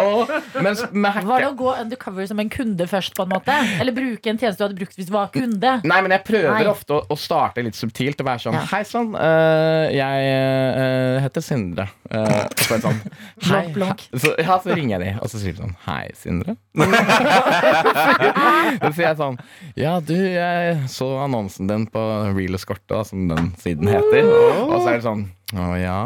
[0.00, 0.30] og,
[0.62, 3.54] mens med Var det å gå undercover som en kunde først, på en måte?
[3.80, 5.76] Eller bruke en tjeneste du hadde brukt hvis du var kunde?
[5.86, 6.66] Nei, men jeg prøver Nei.
[6.70, 8.58] ofte å å starte litt subtilt og være sånn.
[8.70, 11.86] Hei sann, uh, jeg uh, heter Sindre.
[12.10, 13.00] Uh, så er det sånn
[13.50, 13.62] Hei.
[13.74, 13.98] Blok.
[14.12, 16.56] Så, ja, så ringer jeg de, og så sier de sånn Hei, Sindre.
[18.82, 19.38] så sier jeg sånn
[19.78, 22.02] Ja, du, jeg så annonsen din på
[22.34, 24.22] Real Escorte, som den siden heter.
[24.66, 25.24] Og så er det sånn
[25.56, 25.98] Å ja.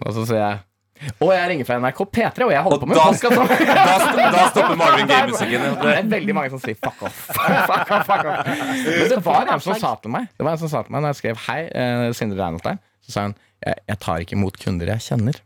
[0.00, 0.56] Og så sier jeg
[1.20, 3.36] og jeg ringer fra NRK P3, og jeg holder Og på med da- podcast.
[4.20, 5.66] da da stopper Marvin Gaye-musikken.
[5.82, 7.20] Det er veldig mange som sier fuck off.
[7.32, 8.50] fuck off, fuck off.
[8.50, 11.02] Men det var en som sa til meg Det var en som sa til meg
[11.04, 13.34] Når jeg skrev hei, eh, Sindre Reinholt der, så sa hun
[13.64, 15.36] jeg, jeg tar ikke imot kunder jeg kjenner.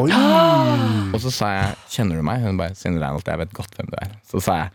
[0.00, 2.40] Og så sa jeg kjenner du meg?
[2.44, 4.14] Hun bare Sindre Reinholt, jeg vet godt hvem du er.
[4.30, 4.72] Så sa jeg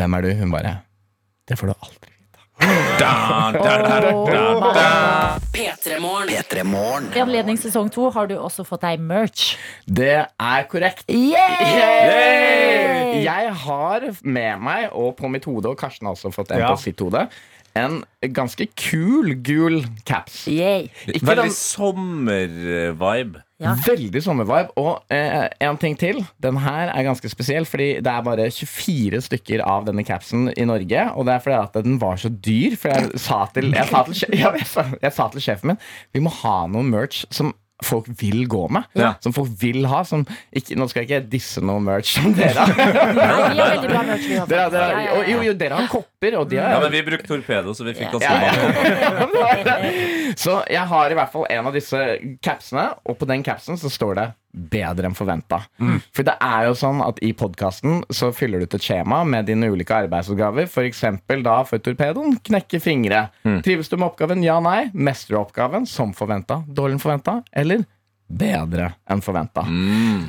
[0.00, 0.32] hvem er du?
[0.42, 0.72] Hun bare
[1.46, 2.15] det får du aldri
[2.58, 5.38] Da, da, da, da, da.
[5.52, 6.28] P3morgen.
[6.32, 7.10] P3morgen.
[7.16, 9.56] I anledning sesong to har du også fått deg merch.
[9.84, 11.04] Det er korrekt.
[11.12, 11.36] Yay!
[13.26, 16.70] Jeg har med meg, og på mitt hode, og Karsten har også fått en Ja.
[16.72, 17.26] på sitt hode,
[17.76, 18.00] en
[18.34, 20.46] ganske kul gul caps.
[20.50, 20.88] Yay.
[21.12, 23.42] Ikke Veldig den- sommervibe.
[23.60, 23.72] Ja.
[23.86, 24.74] Veldig sommervibe.
[24.76, 26.18] Og eh, en ting til.
[26.44, 30.66] Den her er ganske spesiell, fordi det er bare 24 stykker av denne capsen i
[30.68, 31.06] Norge.
[31.16, 32.76] Og det er fordi at den var så dyr.
[32.80, 35.72] For jeg sa til, jeg sa til, sje- ja, jeg sa, jeg sa til sjefen
[35.72, 35.80] min
[36.14, 37.54] vi må ha noe merch som
[37.84, 38.86] folk vil gå med.
[38.96, 39.14] Ja.
[39.20, 40.02] Som folk vil ha.
[40.08, 40.24] Som
[40.56, 42.72] ikke, nå skal jeg ikke disse noe merch som dere har.
[45.28, 47.94] Jo, jo, dere har kopper, og de har Ja, men vi brukte torpedo, så vi
[47.98, 49.28] fikk ganske Ja.
[49.34, 49.92] mange.
[50.36, 52.00] Så jeg har i hvert fall en av disse
[52.44, 55.60] capsene, og på den capsen så står det 'bedre enn forventa'.
[56.16, 59.46] For det er jo sånn at i podkasten så fyller du ut et skjema med
[59.46, 60.64] dine ulike arbeidsoppgaver.
[60.66, 61.02] F.eks.
[61.44, 63.28] da for torpedoen knekke fingre.
[63.62, 64.42] Trives du med oppgaven?
[64.42, 64.90] Ja, nei.
[64.94, 66.62] Mestrer du oppgaven som forventa?
[66.66, 67.42] Dårlig enn forventa?
[67.52, 67.84] Eller
[68.28, 69.62] bedre enn forventa?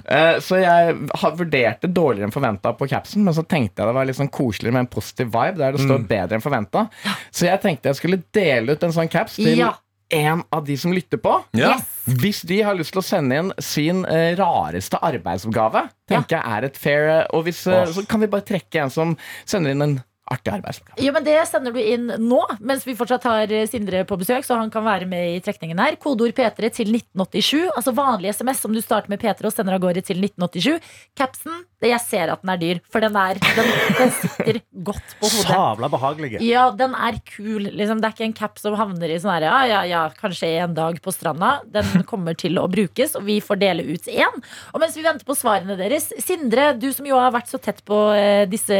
[0.05, 3.87] Eh, Så jeg har vurdert det dårligere enn forventa på capsen, men så tenkte jeg
[3.89, 6.89] det var litt sånn koseligere med en positiv vibe der det står bedre enn forventa.
[7.31, 9.73] Så jeg tenkte jeg skulle dele ut en sånn caps til Ja.
[10.09, 11.33] En av de som lytter på.
[11.57, 11.75] Ja.
[12.05, 16.67] Hvis de har lyst til å sende inn sin uh, rareste arbeidsoppgave, tenker jeg er
[16.69, 19.83] et fair eh, Og hvis, uh, så kan vi bare trekke en som sender inn
[19.83, 19.97] en
[20.27, 20.99] artig arbeidsoppgave.
[21.03, 24.43] Ja, men Det sender du inn nå, mens vi fortsatt har Sindre på besøk.
[24.47, 25.95] Så han kan være med i trekningen her.
[26.03, 27.69] Kodeord P3 til 1987.
[27.71, 30.91] Altså vanlig SMS som du starter med P3 og sender av gårde til 1987.
[31.19, 33.67] Capsen, jeg ser at den er dyr, for den, er, den,
[33.99, 34.57] den sitter
[34.87, 35.45] godt på hodet.
[35.45, 36.41] Sabla behagelige.
[36.41, 37.67] Ja, den er kul.
[37.69, 40.49] Liksom, det er ikke en cap som havner i sånn her Ja, ja, ja, kanskje
[40.63, 41.59] en dag på stranda.
[41.69, 44.41] Den kommer til å brukes, og vi får dele ut én.
[44.73, 47.83] Og mens vi venter på svarene deres, Sindre, du som jo har vært så tett
[47.85, 48.77] på eh, disse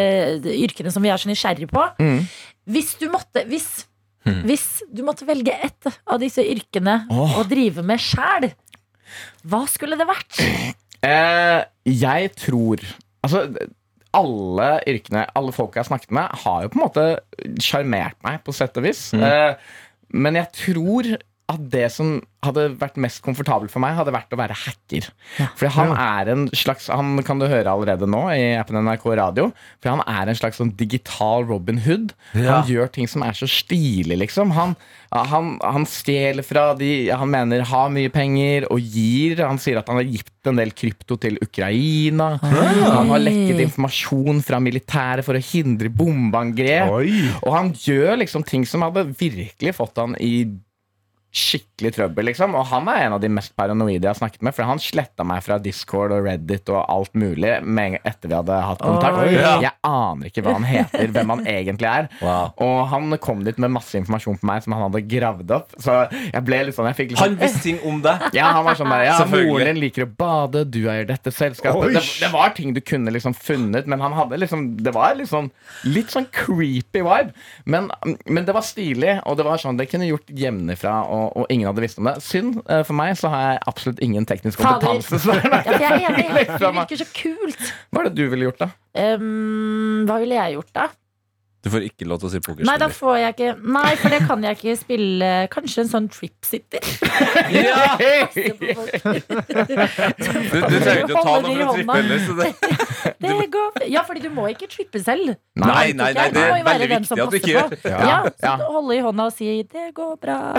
[0.58, 1.86] yrkene som vi er så nysgjerrige på.
[2.02, 2.26] Mm.
[2.68, 3.86] Hvis du måtte Hvis
[4.28, 7.38] hvis du måtte velge ett av disse yrkene oh.
[7.40, 8.50] å drive med sjæl,
[9.48, 10.42] hva skulle det vært?
[11.06, 12.82] Eh, jeg tror
[13.24, 13.42] Altså,
[14.16, 17.06] alle yrkene, alle folk jeg har snakket med, har jo på en måte
[17.62, 19.10] sjarmert meg, på sett og vis.
[19.14, 19.58] Eh,
[20.16, 21.10] men jeg tror
[21.48, 25.06] at det som hadde vært mest komfortabelt for meg, hadde vært å være hacker.
[25.56, 29.48] For han er en slags Han kan du høre allerede nå i appen NRK Radio.
[29.82, 32.12] For han er en slags sånn digital Robin Hood.
[32.36, 32.60] Ja.
[32.60, 34.52] Han gjør ting som er så stilig, liksom.
[34.58, 34.76] Han,
[35.16, 39.40] han, han stjeler fra de han mener har mye penger, og gir.
[39.40, 42.34] Han sier at han har gitt en del krypto til Ukraina.
[42.44, 46.94] Han har lekket informasjon fra militæret for å hindre bombeangrep.
[47.00, 47.12] Oi.
[47.42, 50.48] Og han gjør liksom ting som hadde virkelig fått han i
[51.38, 52.56] she skikkelig trøbbel, liksom.
[52.58, 55.24] Og han er en av de mest paranoide jeg har snakket med, for han sletta
[55.28, 57.52] meg fra Discord og Reddit og alt mulig
[58.08, 59.18] etter vi hadde hatt kontakt.
[59.22, 59.58] Oh, Ja.
[59.62, 62.08] Jeg aner ikke hva han heter, hvem han egentlig er.
[62.22, 62.50] Wow.
[62.64, 65.76] Og han kom dit med masse informasjon på meg som han hadde gravd opp.
[65.84, 68.26] Så jeg ble litt sånn jeg litt Han sånn, visste ting om deg.
[68.38, 69.20] ja, han var sånn der, ja.
[69.28, 71.94] Moren din liker å bade, du eier dette selskapet.
[71.94, 75.52] Det, det var ting du kunne liksom funnet, men han hadde liksom Det var sånn,
[75.86, 77.36] litt sånn creepy vibe.
[77.70, 77.92] Men,
[78.26, 81.67] men det var stilig, og det var sånn det kunne gjort hjemmefra, og, og ingen
[81.70, 82.16] hadde visst om det.
[82.26, 85.20] Synd eh, for meg, så har jeg absolutt ingen teknisk kompetanse.
[85.28, 86.30] Ja, jeg er enig.
[86.36, 87.68] Legg Det virker så kult.
[87.92, 88.72] Hva er det du ville gjort, da?
[89.18, 90.88] Um, hva ville jeg gjort, da?
[91.66, 92.42] Du får ikke lov til å si Nei,
[92.78, 92.92] da pokerspiller.
[92.96, 95.30] får jeg ikke Nei, for det kan jeg ikke spille.
[95.52, 96.80] Kanskje en sånn trip-sitter.
[100.18, 100.24] Du,
[100.62, 102.20] du trenger ikke å ta noe for å trippe heller.
[102.24, 102.48] Så det,
[103.24, 105.34] Det går Ja, fordi du må ikke trippe selv.
[105.58, 107.68] nei, nei, nei, det er veldig viktig at du ikke gjør.
[107.74, 107.78] på.
[107.90, 108.54] Ja, så Ja.
[108.68, 110.54] Holde i hånda og si 'det går bra'.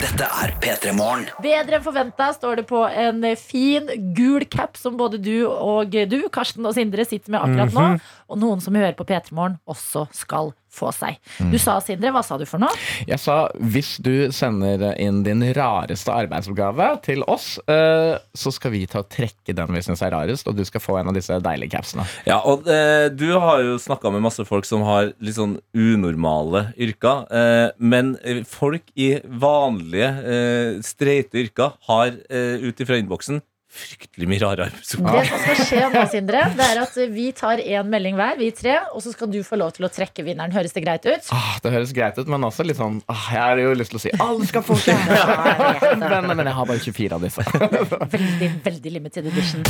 [0.00, 1.26] Dette er P3 Morgen.
[1.44, 6.22] Bedre enn forventa står det på en fin gul cap som både du og du,
[6.32, 7.84] Karsten og Sindre, sitter med akkurat nå.
[8.32, 11.18] Og noen som hører på P3 Morgen, også skal få seg.
[11.40, 11.50] Mm.
[11.54, 12.72] Du sa, Sindre, hva sa du for noe?
[13.08, 18.84] Jeg sa hvis du sender inn din rareste arbeidsoppgave til oss, eh, så skal vi
[18.90, 21.36] ta og trekke den vi syns er rarest, og du skal få en av disse
[21.44, 22.06] deilige capsene.
[22.28, 26.70] Ja, og eh, Du har jo snakka med masse folk som har litt sånn unormale
[26.80, 27.26] yrker.
[27.30, 28.14] Eh, men
[28.48, 33.40] folk i vanlige, eh, streite yrker har ut ifra innboksen
[33.70, 37.90] fryktelig mye rare Det som skal skje nå, Sindre, det er at vi tar én
[37.90, 40.52] melding hver, vi tre, og så skal du få lov til å trekke vinneren.
[40.54, 41.30] Høres det greit ut?
[41.34, 44.00] Ah, det høres greit ut, men også litt sånn ah, Jeg har jo lyst til
[44.00, 45.96] å si alle skal få caps!
[46.02, 47.46] men, men jeg har bare 24 av disse.
[48.16, 49.64] Veldig, veldig limited edition.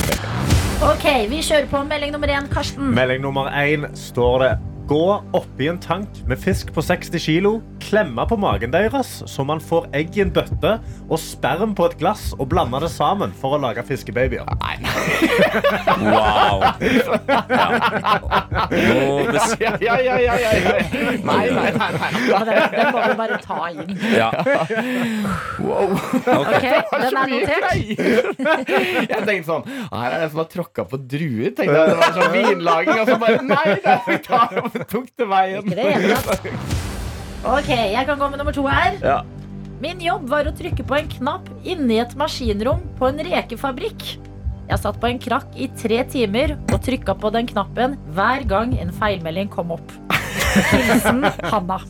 [0.86, 2.92] Ok, vi kjører på melding nummer én, Karsten.
[2.96, 4.52] Melding nummer én står det
[4.90, 5.04] Gå
[5.38, 7.52] oppi en tank med fisk på 60 kilo,
[7.82, 10.76] klemme på magen deres så man får egg i en bøtte
[11.10, 14.44] og sperm på et glass og blande det sammen for å lage fiskebabyer.
[16.00, 16.62] Wow.
[16.62, 16.90] nei.
[18.70, 19.20] Wow.
[19.60, 20.72] Ja, ja, ja, ja, ja, ja.
[21.24, 21.90] Nei, nei, nei.
[21.96, 22.10] nei.
[22.30, 23.94] Den, må vi bare ta inn.
[24.16, 24.30] ja.
[25.60, 25.96] Wow.
[26.36, 27.66] Ok, den er notert.
[29.10, 31.50] Jeg tenkte sånn Her er det som har tråkka på druer.
[31.56, 33.66] Tenkte jeg, det var sånn vinlaging, og så bare Nei,
[34.06, 35.66] det tar- tok det veien.
[35.66, 36.89] Ikke det.
[37.40, 38.96] Ok, jeg kan gå med nummer to her.
[39.00, 39.20] Ja.
[39.80, 44.04] Min jobb var å trykke på en knapp inni et maskinrom på en rekefabrikk.
[44.70, 48.76] Jeg satt på en krakk i tre timer og trykka på den knappen hver gang
[48.78, 49.96] en feilmelding kom opp.
[50.70, 51.80] Hilsen Hanna.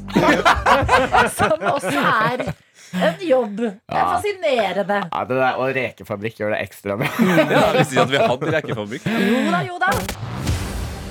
[1.36, 2.46] Som også er
[2.94, 3.58] en jobb.
[3.58, 5.02] Det er fascinerende.
[5.10, 7.10] Ja, det der, og rekefabrikk gjør det ekstra bra.
[7.10, 9.10] ja, Vi sier at vi hadde rekefabrikk.
[9.26, 9.92] Jo da, jo da.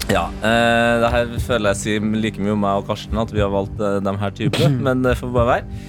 [0.10, 3.43] Ja, eh, det her føler jeg sier like mye om meg og Karsten at vi
[3.43, 5.82] har valgt eh, de her typene, men det får bare være.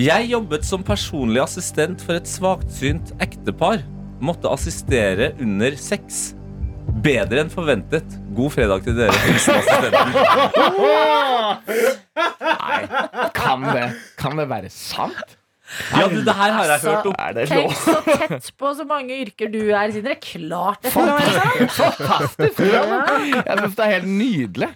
[0.00, 3.82] Jeg jobbet som personlig assistent for et svaksynt ektepar.
[4.24, 6.30] Måtte assistere under sex.
[7.04, 8.16] Bedre enn forventet.
[8.36, 9.18] God fredag til dere.
[9.26, 10.08] Hilsen assistenten.
[12.40, 12.80] Nei,
[13.36, 13.86] kan det,
[14.20, 15.36] kan det være sant?
[15.94, 17.16] Ja, du, det her har jeg hørt om.
[17.18, 20.16] Er det Tenk så tett på så mange yrker du er, Sindre.
[20.20, 21.76] Klart det kan være sant.
[21.80, 22.64] Fantastisk!
[22.64, 24.72] Jeg synes det er helt nydelig.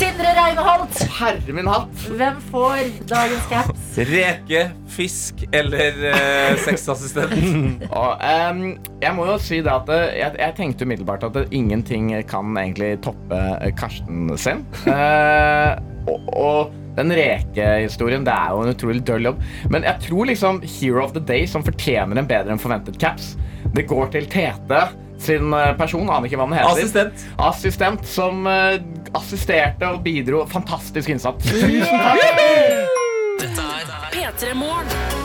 [0.00, 2.04] Sindre Reinholt, Herre min hatt.
[2.16, 2.78] hvem får
[3.10, 3.98] dagens caps?
[4.08, 7.84] Reke, fisk eller uh, sexassistent.
[8.00, 8.62] Og, um,
[9.02, 12.94] jeg må jo si det at eh, jeg, jeg tenkte umiddelbart at ingenting kan egentlig
[13.04, 14.64] toppe eh, Karsten sin.
[14.88, 15.76] Uh,
[16.08, 19.44] og, og den rekehistorien, det er jo en utrolig døll jobb.
[19.72, 23.34] Men jeg tror liksom Hero of the Day, som fortjener en bedre enn forventet caps,
[23.76, 24.88] det går til Tete
[25.20, 26.72] sin eh, person, aner ikke hva han heter.
[26.72, 27.26] Assistent.
[27.50, 28.80] Assistent som eh,
[29.18, 30.44] assisterte og bidro.
[30.50, 31.50] Fantastisk innsats.
[31.50, 32.24] Tusen takk!
[33.40, 35.19] Dette er P3 Morgen.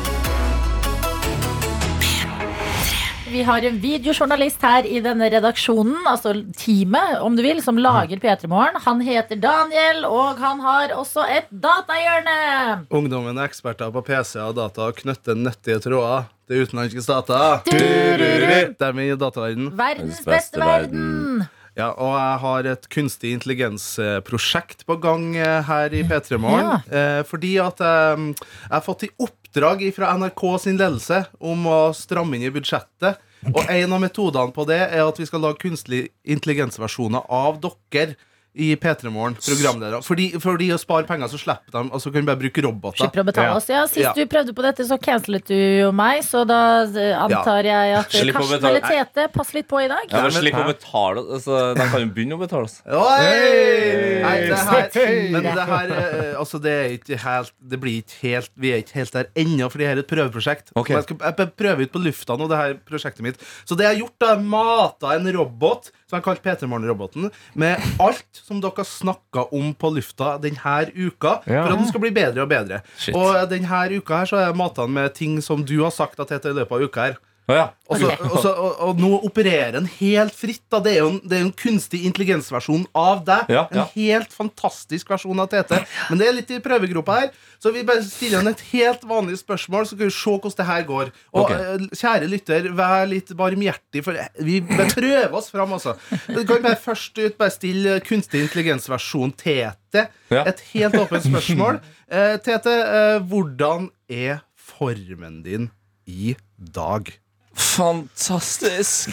[3.25, 8.21] Vi har en videojournalist her i denne redaksjonen, altså teamet, om du vil, som lager
[8.21, 8.77] P3 Morgen.
[8.85, 12.85] Han heter Daniel, og han har også et datahjørne.
[12.93, 17.65] Ungdommen er eksperter på PC og data og knytter nyttige tråder til utenlandske stater.
[17.65, 19.71] Det er min dataverden.
[19.73, 21.47] Verdens beste verden.
[21.75, 26.77] Ja, og jeg har et kunstig intelligens-prosjekt på gang eh, her i P3 Morgen.
[26.87, 27.23] Ja.
[27.27, 32.39] fordi at jeg, jeg har fått i oppdrag fra NRK sin ledelse om å stramme
[32.39, 33.19] inn i budsjettet.
[33.51, 38.15] Og en av metodene på det er at vi skal lage kunstig intelligens-versjoner av dere
[38.55, 39.35] i P3 Morgen.
[39.35, 39.99] Programledere.
[40.05, 43.01] Fordi, fordi å spare penger, så slipper de Og så kan vi bare bruke roboter.
[43.03, 43.67] Slipper å betale oss.
[43.69, 44.13] Ja, Sist Ja.
[44.15, 48.15] du prøvde på dette, så cancelet du jo meg, så da eh, antar jeg at
[48.15, 50.07] eh, Slipp Karsten eller Tete passer litt på i dag.
[50.09, 51.25] Ja, men Slipp å betale.
[51.35, 52.79] Altså, de kan jo begynne å betale oss.
[52.85, 54.21] Oi!
[54.25, 58.17] Nei, det her, men det her eh, Altså, det er ikke helt Det blir ikke
[58.21, 60.71] helt Vi er ikke helt der ennå, for det her er et prøveprosjekt.
[60.75, 60.95] Okay.
[60.97, 63.41] Jeg skal jeg prøver ut på lufta nå, det her prosjektet mitt.
[63.67, 66.69] Så det jeg har gjort, da, er mata en robot, som jeg har kalt P3
[66.71, 67.29] Morgen-roboten,
[67.59, 71.65] med alt som dere har snakka om på lufta denne uka, Ja.
[71.65, 72.81] for at den skal bli bedre og bedre.
[72.97, 73.15] Shit.
[73.17, 76.29] Og denne uka her så har jeg mata med ting som du har sagt at
[76.29, 77.17] heter i løpet av uka her.
[77.47, 77.65] Ja.
[77.85, 80.63] Og, så, og, og, nå opererer den helt fritt.
[80.73, 80.79] Da.
[80.81, 83.51] Det er jo en, er en kunstig intelligensversjon av deg.
[83.53, 83.85] Ja, En ja.
[83.93, 85.83] helt fantastisk versjon av Tete.
[86.09, 87.27] Men det er litt i prøvegropa her.
[87.61, 90.65] Så vi bare stiller han et helt vanlig spørsmål, så kan vi se hvordan det
[90.71, 91.11] her går.
[91.35, 91.51] Og Ok.
[91.53, 95.93] eh, kjære lytter, vær litt barmhjertig, for vi bare prøver oss fram, altså.
[96.25, 100.07] Du kan bare først ut bare stille kunstig intelligensversjon Tete.
[100.33, 100.41] Ja.
[100.49, 101.77] Et helt åpent spørsmål.
[102.09, 105.69] Eh, Tete, eh, hvordan er formen din
[106.09, 107.13] i dag?
[107.55, 109.09] Fantastisk.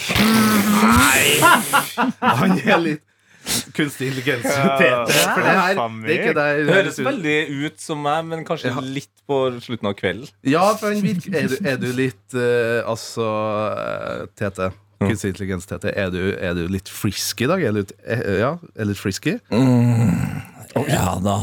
[2.20, 3.03] Han er litt
[3.74, 4.45] kunstig intelligens.
[4.47, 7.36] Ja, det her det er Det høres veldig
[7.66, 8.80] ut som meg, men kanskje Ja.
[8.80, 10.28] litt på slutten av kvelden.
[10.47, 13.26] Ja, for han virker Er du, er du litt uh, Altså,
[13.72, 14.72] eh, Tete.
[15.03, 15.90] Kunstig intelligens, Tete.
[15.99, 17.62] Er du, er du litt frisky i dag?
[17.62, 19.38] Er du litt, eh, ja, er litt frisky?
[20.89, 21.35] Ja da.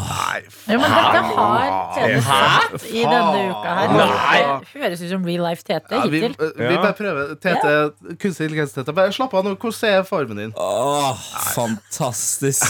[0.70, 1.66] Ja, men dette har
[1.96, 3.94] Tete sagt i denne uka her.
[4.00, 4.40] Nei.
[4.74, 6.54] Det høres ut som real life Tete Ja, vi, hittil.
[6.58, 7.36] vi bare prøver.
[7.42, 7.74] Tete,
[8.22, 8.94] kunstig intelligens, Tete.
[8.98, 9.56] Bare slapp av nå.
[9.60, 10.54] Hvordan er formen din?
[10.58, 11.20] Åh,
[11.54, 12.66] fantastisk.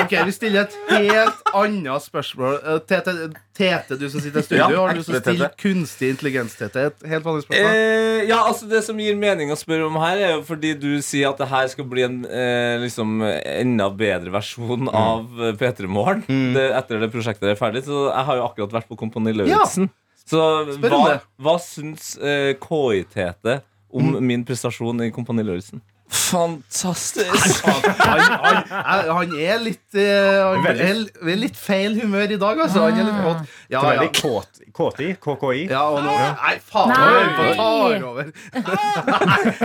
[0.00, 2.58] Ok, Vi stiller et helt annet spørsmål.
[2.64, 3.14] Eh, Tete,
[3.60, 6.54] Tete du som sitter i studio, Ja, har du lyst til å stille kunstig intelligens,
[6.58, 6.86] Tete?
[6.90, 7.74] Et helt vanlig spørsmål.
[7.74, 10.90] Eh, ja, altså Det som gir mening å spørre om her, er jo fordi du
[11.04, 14.39] sier at det her skal bli en eh, liksom enda bedre versjon
[14.88, 16.24] av eh, P3 Morgen.
[16.54, 17.84] Det- etter det prosjektet er ferdig.
[17.84, 19.90] Så jeg har jo akkurat vært på Kompani Lauritzen.
[20.30, 20.38] Så
[20.78, 20.98] hva,
[21.42, 23.62] hva syns uh, KI-Tete
[23.92, 25.82] om min prestasjon i Kompani Lauritzen?
[26.10, 27.64] Fantastisk!
[27.64, 32.82] Han, han, han, er litt eh, Han er, litt feil humør i dag, altså.
[32.88, 33.52] Han er litt kåt.
[33.70, 33.82] Ja, ja.
[33.92, 35.60] veldig kåt, kåt i KKI.
[35.70, 36.90] Ja, og nå Nei, faen!
[36.90, 37.04] Nei.
[37.36, 38.32] Nå tar over.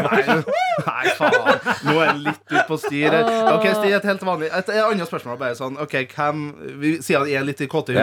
[0.06, 0.38] Nei,
[0.86, 1.74] nei, faen.
[1.88, 3.34] Nå er han litt ut på styr her.
[3.56, 5.42] Ok, Stig, et helt vanlig Et, et annet spørsmål.
[5.42, 6.48] Bare sånn, ok, hvem
[6.84, 7.98] Vi sier han er litt i kåte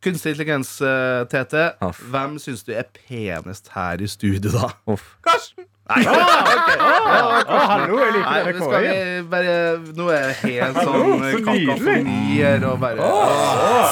[0.00, 1.74] Kunstig intelligens, uh, Tete.
[1.84, 2.00] Aff.
[2.08, 4.70] Hvem syns du er penest her i studio, da?
[4.88, 5.18] Off.
[5.26, 5.66] Karsten!
[5.90, 6.68] Nei, ok.
[6.78, 8.90] Ja, ah, hallo, jeg liker Nei, skal KI.
[8.92, 9.54] vi bare
[9.98, 13.08] Nå er det helt sånn kakafonier og bare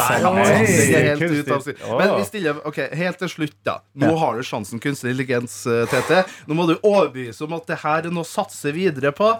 [0.06, 0.20] hei,
[0.68, 1.68] Det er helt ut av.
[1.98, 3.78] Men vi stiller Ok, helt til slutt, da.
[3.98, 6.22] Nå har du sjansen, kunstig intelligens, eh, Tete.
[6.46, 9.32] Nå må du overbevise om at det her er noe å satse videre på.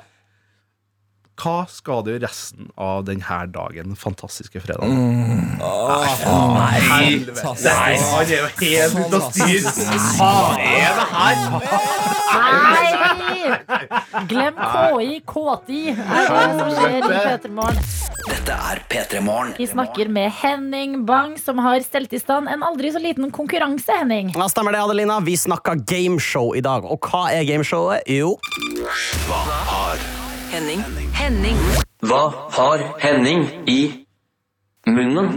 [1.38, 3.94] Hva skal du gjøre resten av denne dagen?
[3.98, 4.96] Fantastiske fredagen
[5.58, 7.52] Nei, Helvete.
[7.62, 9.68] Nei, han er jo helt ute av styr.
[10.18, 11.36] Hva er det her?
[12.34, 12.98] Nei!
[14.28, 17.46] Glem KI, KTI er det som skjer i P3
[18.28, 19.54] Dette er P3 Morgen.
[19.56, 23.94] Vi snakker med Henning Bang, som har stelt i stand en aldri så liten konkurranse,
[24.02, 24.34] Henning.
[24.36, 25.20] Ja, stemmer det, Adelina.
[25.24, 26.84] Vi snakka gameshow i dag.
[26.84, 28.04] Og hva er gameshowet?
[28.10, 28.36] Jo,
[29.28, 30.17] Hva har
[30.48, 30.80] Henning.
[31.12, 31.56] Henning.
[32.08, 33.80] Hva har Henning i
[34.88, 35.36] munnen?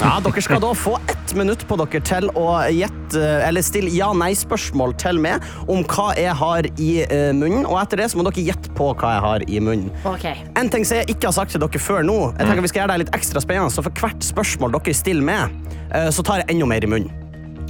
[0.00, 4.96] ja, dere skal da få ett minutt på dere til å gjette Eller stille ja-nei-spørsmål
[5.00, 7.66] til meg om hva jeg har i eh, munnen.
[7.68, 9.92] Og etter det så må dere gjette på hva jeg har i munnen.
[10.08, 10.40] Okay.
[10.56, 12.86] En ting som jeg ikke har sagt til dere før nå, jeg tenker vi skal
[12.86, 16.42] gjøre det litt ekstra spennende, så for hvert spørsmål dere stiller med, eh, så tar
[16.42, 17.18] jeg enda mer i munnen.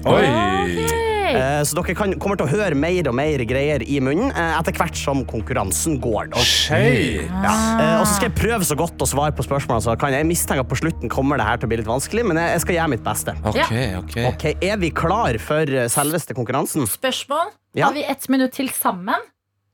[0.07, 1.12] Ok.
[1.23, 4.59] Eh, Så dere kan, kommer til å høre mer og mer greier i munnen eh,
[4.59, 6.31] etter hvert som konkurransen går.
[6.35, 6.43] da.
[6.71, 7.55] Ja.
[7.81, 10.27] Eh, Og så skal jeg prøve så godt å svare på spørsmålene så kan jeg
[10.29, 12.75] mistenke at på slutten kommer det her til å bli litt vanskelig, men jeg skal
[12.79, 13.35] gjøre mitt beste.
[13.45, 13.95] Ok, okay.
[14.01, 14.17] ok.
[14.33, 16.87] Ok, Er vi klar for selveste konkurransen?
[16.91, 17.53] Spørsmål.
[17.75, 17.87] Ja.
[17.89, 19.29] Har vi ett minutt til sammen?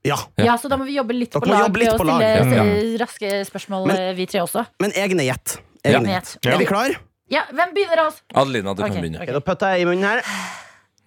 [0.07, 0.15] Ja.
[0.39, 2.21] Ja, så da må vi jobbe litt Dere på lag litt og på lag.
[2.23, 2.97] stille Ja.
[3.03, 4.65] raske spørsmål, Men- vi tre også.
[4.79, 5.57] Men egne gjett.
[5.83, 5.99] Ja.
[5.99, 6.37] Egne gjett.
[6.45, 6.95] Er vi klar?
[7.29, 8.21] Ja, Hvem begynner av oss?
[8.33, 8.93] Adelina, du okay.
[8.95, 9.21] kan begynne.
[9.21, 10.21] Ok, Da putter jeg i munnen her.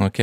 [0.03, 0.18] Ok.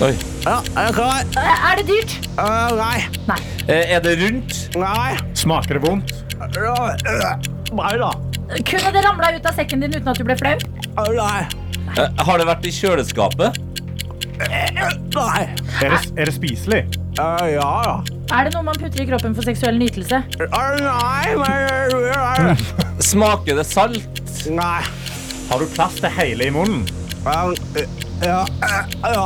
[0.00, 0.12] Oi.
[0.46, 1.24] Ja, er jeg klar?
[1.36, 2.12] Eh, Er det dyrt?
[2.40, 2.98] Eh, nei.
[3.28, 3.38] Nei.
[3.68, 4.54] Eh, er det rundt?
[4.80, 5.16] Nei.
[5.36, 6.14] Smaker det vondt?
[6.56, 8.10] Ja, eh, Nei da.
[8.66, 10.54] Kunne det ramla ut av sekken din uten at du ble flau?
[10.56, 11.42] Eh, Nei.
[11.98, 13.60] Eh, har det vært i kjøleskapet?
[14.40, 15.42] Nei.
[15.84, 16.80] Er det, er det spiselig?
[17.20, 17.98] Eh, Ja da.
[18.30, 20.22] Er det noe man putter i kroppen for seksuell nytelse?
[20.38, 20.46] Eh,
[20.86, 22.56] Nei, men
[23.02, 24.22] Smaker det salt?
[24.48, 24.80] Nei.
[25.50, 26.86] Har du plass til hele i munnen?
[27.24, 27.52] Ja,
[28.22, 28.44] ja,
[29.04, 29.24] ja.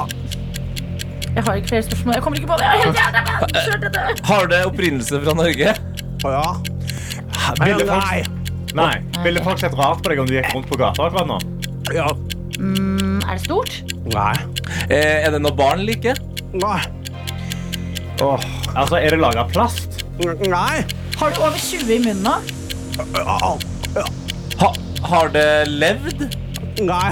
[1.34, 2.14] Jeg har ikke flere spørsmål.
[2.14, 2.64] Jeg kommer ikke på det.
[2.64, 4.24] Jeg er helt jævla søren.
[4.28, 5.74] Har det opprinnelse fra Norge?
[6.24, 6.44] Ja.
[7.64, 8.22] Ville folk, Nei.
[8.74, 9.22] nei.
[9.24, 11.38] Ville folk sett rart på deg om du gikk rundt på gata akkurat nå?
[11.94, 12.06] Ja.
[12.58, 13.74] Mm, er det stort?
[14.14, 14.32] Nei.
[14.88, 16.18] Eh, er det noe barn liker?
[16.54, 16.80] Nei.
[18.22, 18.46] Åh,
[18.78, 20.04] altså, er det laget av plast?
[20.22, 20.84] Nei.
[21.18, 22.36] Har du over 20 i munnen nå?
[23.18, 23.54] Ja.
[23.98, 24.06] Ja.
[24.62, 24.70] Ha,
[25.10, 26.28] har det levd?
[26.80, 27.10] Nei.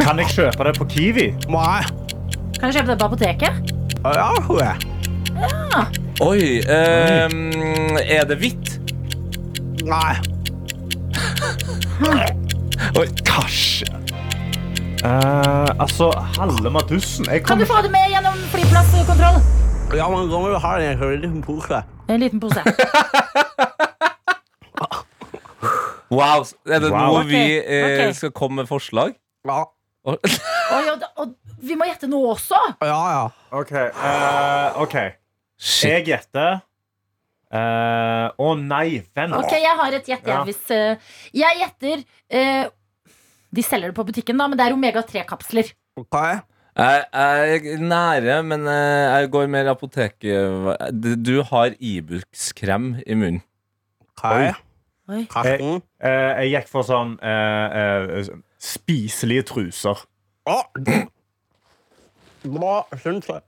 [0.00, 1.26] Kan jeg kjøpe det på Kiwi?
[1.52, 1.82] Nei.
[2.58, 3.52] Kan jeg kjøpe det på apoteket?
[4.04, 4.30] Ja.
[5.40, 5.82] Ja.
[6.20, 6.60] Oi.
[6.68, 8.74] ehm, er det hvitt?
[9.88, 10.14] Nei.
[13.00, 13.06] Oi.
[13.24, 13.84] kasj.
[15.04, 17.24] Eh, altså, halve madussen.
[17.30, 19.40] Jeg Kan du få det med gjennom flyplasskontroll?
[19.96, 21.80] Ja, men da må du ha en liten pose.
[22.08, 22.60] En liten pose.
[26.10, 26.44] Wow.
[26.66, 26.98] Er det Wow.
[27.14, 28.14] noe vi Ok, eh, ok.
[28.16, 29.12] skal komme med forslag?
[29.46, 29.62] Ja.
[30.08, 32.58] Oi, og, og vi må gjette noe også.
[32.80, 33.24] Ja, ja.
[33.52, 33.72] OK.
[33.92, 35.16] Uh, okay.
[35.60, 36.62] Jeg gjetter
[37.52, 39.34] eh, Å nei, vent.
[39.36, 40.24] Ok, jeg har et gjett.
[40.24, 40.38] Ja.
[40.38, 42.70] jeg, Hvis, uh, jeg gjetter eh,
[43.52, 45.74] De selger det på butikken, da, men det er omega-3-kapsler.
[46.00, 46.40] Okay.
[46.80, 50.14] Jeg jeg er nære, men jeg går mer apotek...
[50.22, 53.42] Du har Ibux-krem i munnen.
[54.14, 54.54] Okay.
[55.10, 55.26] Oi.
[55.44, 55.80] jeg?
[56.00, 58.30] Eh, jeg gikk for sånn eh, eh,
[58.60, 60.02] spiselige truser.
[60.50, 60.58] Å.
[62.44, 63.42] Da syns jeg.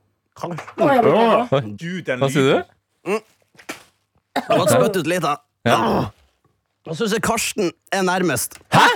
[1.77, 2.55] Du, den Hva sier du?
[2.57, 3.23] lyden.
[4.33, 5.37] Jeg har spytt ut litt, da.
[5.69, 6.09] Ja.
[6.97, 8.57] Syns jeg Karsten er nærmest.
[8.75, 8.87] Hæ?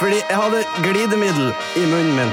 [0.00, 2.32] Fordi jeg hadde glidemiddel i munnen min.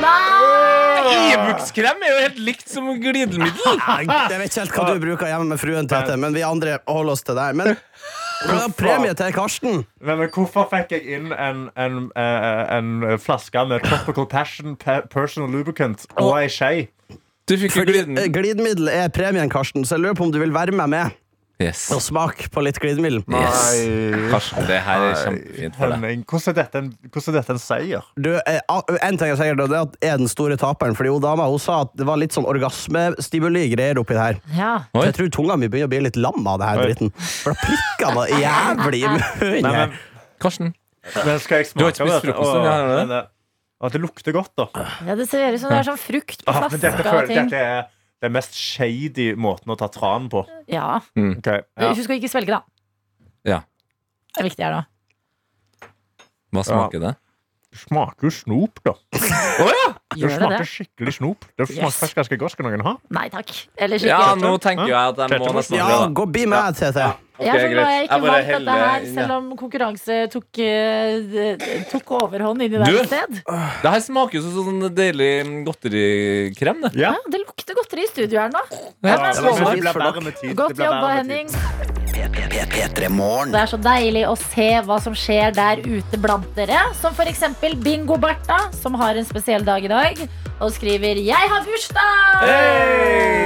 [1.04, 3.80] Ibux-krem er jo helt likt som glidemiddel.
[4.08, 7.16] Jeg vet ikke helt hva du bruker hjemme med fruen, Tete, men vi andre holder
[7.16, 7.50] oss til det.
[7.60, 7.76] Men
[8.50, 9.84] er premie til Karsten?
[10.02, 14.78] Men, men hvorfor fikk jeg inn en, en, en, en flaske med Tropical Passion
[15.14, 16.88] Personal Lubricant og ei skje?
[17.52, 21.23] Eh, glidemiddel er premien, Karsten, så jeg lurer på om du vil være med med
[21.62, 21.84] Yes.
[21.94, 23.22] og smak på litt glidemiddel.
[24.32, 26.00] Karsten, det her er kjempefint for deg.
[26.02, 28.08] Henning, hvordan er dette en, hvordan er dette en seier?
[28.18, 28.58] Du, eh,
[29.06, 30.98] en ting jeg sier, det er at jeg er den store taperen.
[30.98, 34.40] Fordi hun dama hun sa at det var litt sånn orgasmestimuli greier oppi det her.
[34.58, 34.72] Ja.
[34.96, 36.88] Så jeg tror tunga mi begynner å bli litt lam av det her Oi.
[36.90, 37.14] dritten.
[37.22, 39.62] For da prikker det jævlig i munnen.
[39.64, 39.98] Nei, men,
[40.44, 40.74] Karsten,
[41.22, 42.98] men skal jeg Du har ikke spist frokosten, ja, har det?
[43.08, 44.68] men, eh, det lukter godt, da.
[45.08, 47.24] Ja, det ser ut som det er sånn frukt på Ah, men dette, flaska føler,
[47.24, 47.50] og ting.
[47.52, 47.84] dette er
[48.24, 50.46] den mest shady måten å ta tran på.
[50.72, 51.02] Ja.
[51.20, 51.90] Ok, ja.
[51.92, 52.62] Husk å ikke svelge, da.
[53.44, 53.60] Ja.
[54.34, 54.84] Det er viktig her da.
[56.54, 57.12] Hva smaker det?
[57.74, 58.94] Det smaker jo snop, da.
[60.14, 60.66] Det Gjør det smaker det?
[60.70, 61.46] skikkelig snop.
[61.58, 61.96] Det smaker Yes.
[61.98, 62.54] faktisk ganske godt.
[62.54, 62.92] Skal noen ha?
[63.18, 63.50] Nei takk.
[63.82, 64.14] Eller skikkelig.
[64.14, 67.08] Ja, nå tenker jeg at jeg må nesten Ja, gå bi med, Tete.
[67.44, 71.84] Jeg er så glad jeg ikke Jeg vant dette her, selv om konkurranse tok, eh,
[71.92, 73.00] tok overhånd inni der Du?
[73.02, 73.42] et sted.
[73.84, 75.32] Det her smaker jo som sånn deilig
[75.68, 76.82] godterikrem.
[76.88, 76.94] Det.
[77.04, 77.14] Ja.
[77.14, 78.64] Ja, det lukter godteri i studio her nå.
[79.04, 80.56] Ja, det, det, det, det blir verre med tid.
[80.58, 81.14] Godt Det jobba.
[81.20, 82.03] Henning.
[82.30, 83.52] P3 Morgen.
[83.54, 86.80] Det er så deilig å se hva som skjer der ute blant dere.
[87.00, 90.20] Som eksempel Bingo-Bertha, som har en spesiell dag i dag.
[90.60, 92.44] Og skriver 'Jeg har bursdag'!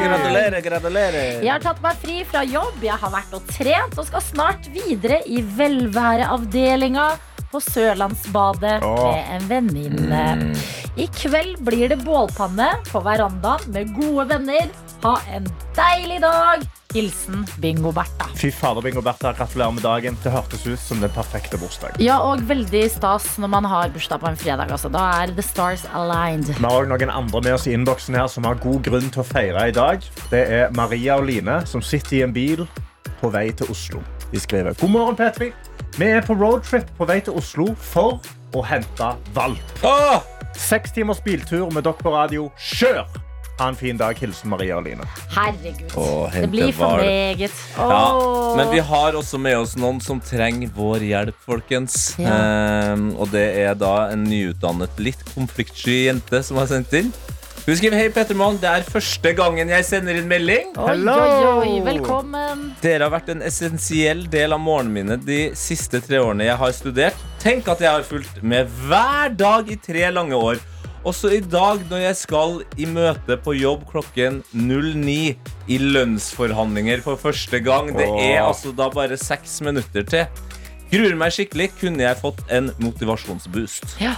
[0.08, 1.44] Gratulerer, gratulerer.
[1.44, 4.70] Jeg har tatt meg fri fra jobb, jeg har vært og trent og skal snart
[4.72, 7.18] videre i velværeavdelinga
[7.52, 9.04] på Sørlandsbadet Åh.
[9.08, 10.56] med en venninne.
[10.98, 14.70] I kveld blir det bålpanne på verandaen med gode venner.
[15.04, 15.46] Ha en
[15.78, 16.66] deilig dag.
[16.94, 18.30] Hilsen Bingo-Bertha.
[18.36, 20.18] Fy fader, Bingo Bertha, gratulerer med dagen.
[20.24, 22.00] Det hørtes ut som den perfekte bursdag.
[22.02, 24.72] Ja, og veldig stas når man har bursdag på en fredag.
[24.72, 24.90] Altså.
[24.90, 26.50] Da er the stars aligned.
[26.50, 29.22] Vi har også noen andre med oss i innboksen her som har god grunn til
[29.22, 30.02] å feire i dag.
[30.32, 32.66] Det er Maria og Line som sitter i en bil
[33.22, 34.02] på vei til Oslo.
[34.32, 35.52] De skriver God morgen, Petri.
[35.98, 38.20] Vi er på roadtrip på vei til Oslo for
[38.56, 39.78] å hente valp.
[39.88, 40.20] Åh!
[40.58, 42.50] Seks timers biltur med dere på radio.
[42.60, 43.06] Kjør!
[43.58, 44.18] Ha en fin dag.
[44.22, 45.06] Hilsen Maria og Line.
[45.34, 45.96] Herregud.
[45.98, 47.56] Å, det blir for meget.
[47.74, 48.04] Ja,
[48.60, 51.96] men vi har også med oss noen som trenger vår hjelp, folkens.
[52.22, 57.10] Ehm, og det er da en nyutdannet, litt konfliktsky jente som har sendt inn.
[57.68, 58.56] Hun skriver Hei, Petter Mann.
[58.62, 60.70] Det er første gangen jeg sender inn melding.
[60.80, 61.72] Oi, oi, oi.
[61.84, 62.62] Velkommen.
[62.80, 66.72] Dere har vært en essensiell del av morgenen mine de siste tre årene jeg har
[66.78, 67.26] studert.
[67.44, 70.64] Tenk at jeg har fulgt med hver dag i tre lange år.
[71.04, 75.20] Også i dag når jeg skal i møte på jobb klokken 09
[75.68, 77.92] i lønnsforhandlinger for første gang.
[78.00, 80.48] Det er altså da bare seks minutter til.
[80.88, 81.74] Gruer meg skikkelig.
[81.84, 83.98] Kunne jeg fått en motivasjonsboost?
[84.00, 84.16] Ja.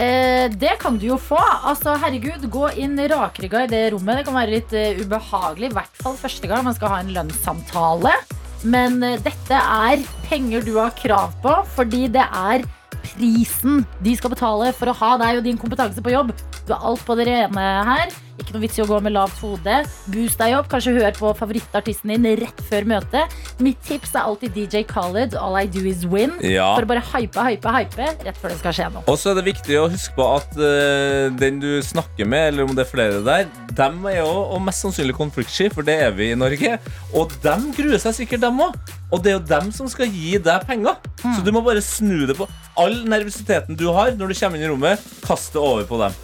[0.00, 1.40] Eh, det kan du jo få.
[1.68, 4.20] Altså, herregud, Gå inn rakrygga i det rommet.
[4.20, 7.12] Det kan være litt uh, ubehagelig, i hvert fall første gang man skal ha en
[7.16, 8.14] lønnssamtale.
[8.62, 12.64] Men uh, dette er penger du har krav på, fordi det er
[13.02, 16.32] prisen de skal betale for å ha deg og din kompetanse på jobb.
[16.64, 18.14] Du har alt på det rene her.
[18.40, 19.78] Ikke noe vits i å gå med lavt hode.
[20.12, 20.68] Boost deg opp.
[20.72, 23.34] Kanskje hør på favorittartisten din rett før møtet.
[23.62, 25.36] Mitt tips er alltid DJ Khaled.
[25.38, 26.34] All I do is win.
[26.40, 26.70] Ja.
[26.74, 29.04] For å bare hype, hype, hype rett før det skal skje noe.
[29.10, 32.68] Og så er det viktig å huske på at uh, den du snakker med, eller
[32.68, 36.12] om det er flere der, dem er jo og mest sannsynlig konfliktsky, for det er
[36.16, 36.76] vi i Norge.
[37.16, 38.76] Og dem gruer seg sikkert, dem òg.
[39.12, 40.96] Og det er jo dem som skal gi deg penger.
[41.22, 42.48] Så du må bare snu det på.
[42.80, 46.22] All nervøsiteten du har når du kommer inn i rommet, kast det over på dem.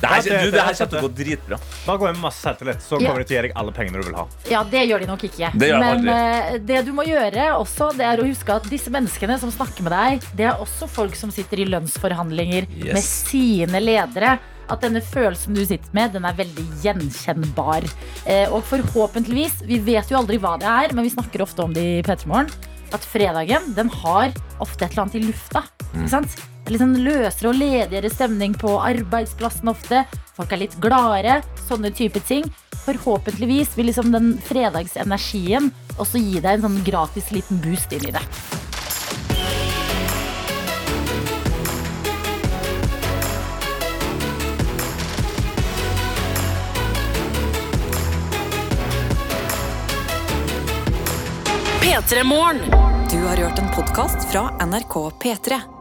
[0.00, 1.58] Det her, du, det her kommer til å gå dritbra.
[1.86, 4.00] Bare gå inn med masse selvtillit, så kommer de til å gi deg alle pengene
[4.00, 4.26] du vil ha.
[4.48, 5.50] Ja, det gjør de nok ikke.
[5.60, 6.54] Det gjør de Men aldri.
[6.54, 9.84] eh, det du må gjøre også, det er å huske at disse menneskene som snakker
[9.84, 12.94] med deg, det er også folk som sitter i lønnsforhandlinger Yes.
[12.96, 14.38] med sine ledere.
[14.70, 17.86] At denne følelsen du sitter med, den er veldig gjenkjennbar.
[18.24, 21.74] Eh, og forhåpentligvis, vi vet jo aldri hva det er, men vi snakker ofte om
[21.74, 22.50] det i P3morgen,
[22.94, 24.30] at fredagen den har
[24.62, 25.64] ofte et eller annet i lufta.
[25.90, 26.00] Mm.
[26.04, 26.38] Ikke sant?
[26.64, 30.04] Det litt sånn løsere og ledigere stemning på arbeidsplassen ofte.
[30.36, 31.40] Folk er litt gladere.
[31.66, 32.46] Sånne type ting.
[32.84, 38.14] Forhåpentligvis vil liksom den fredagsenergien også gi deg en sånn gratis liten boost inn i
[38.14, 38.24] det.
[51.80, 52.62] P3 Morgen.
[53.10, 55.79] Du har hørt en podkast fra NRK P3.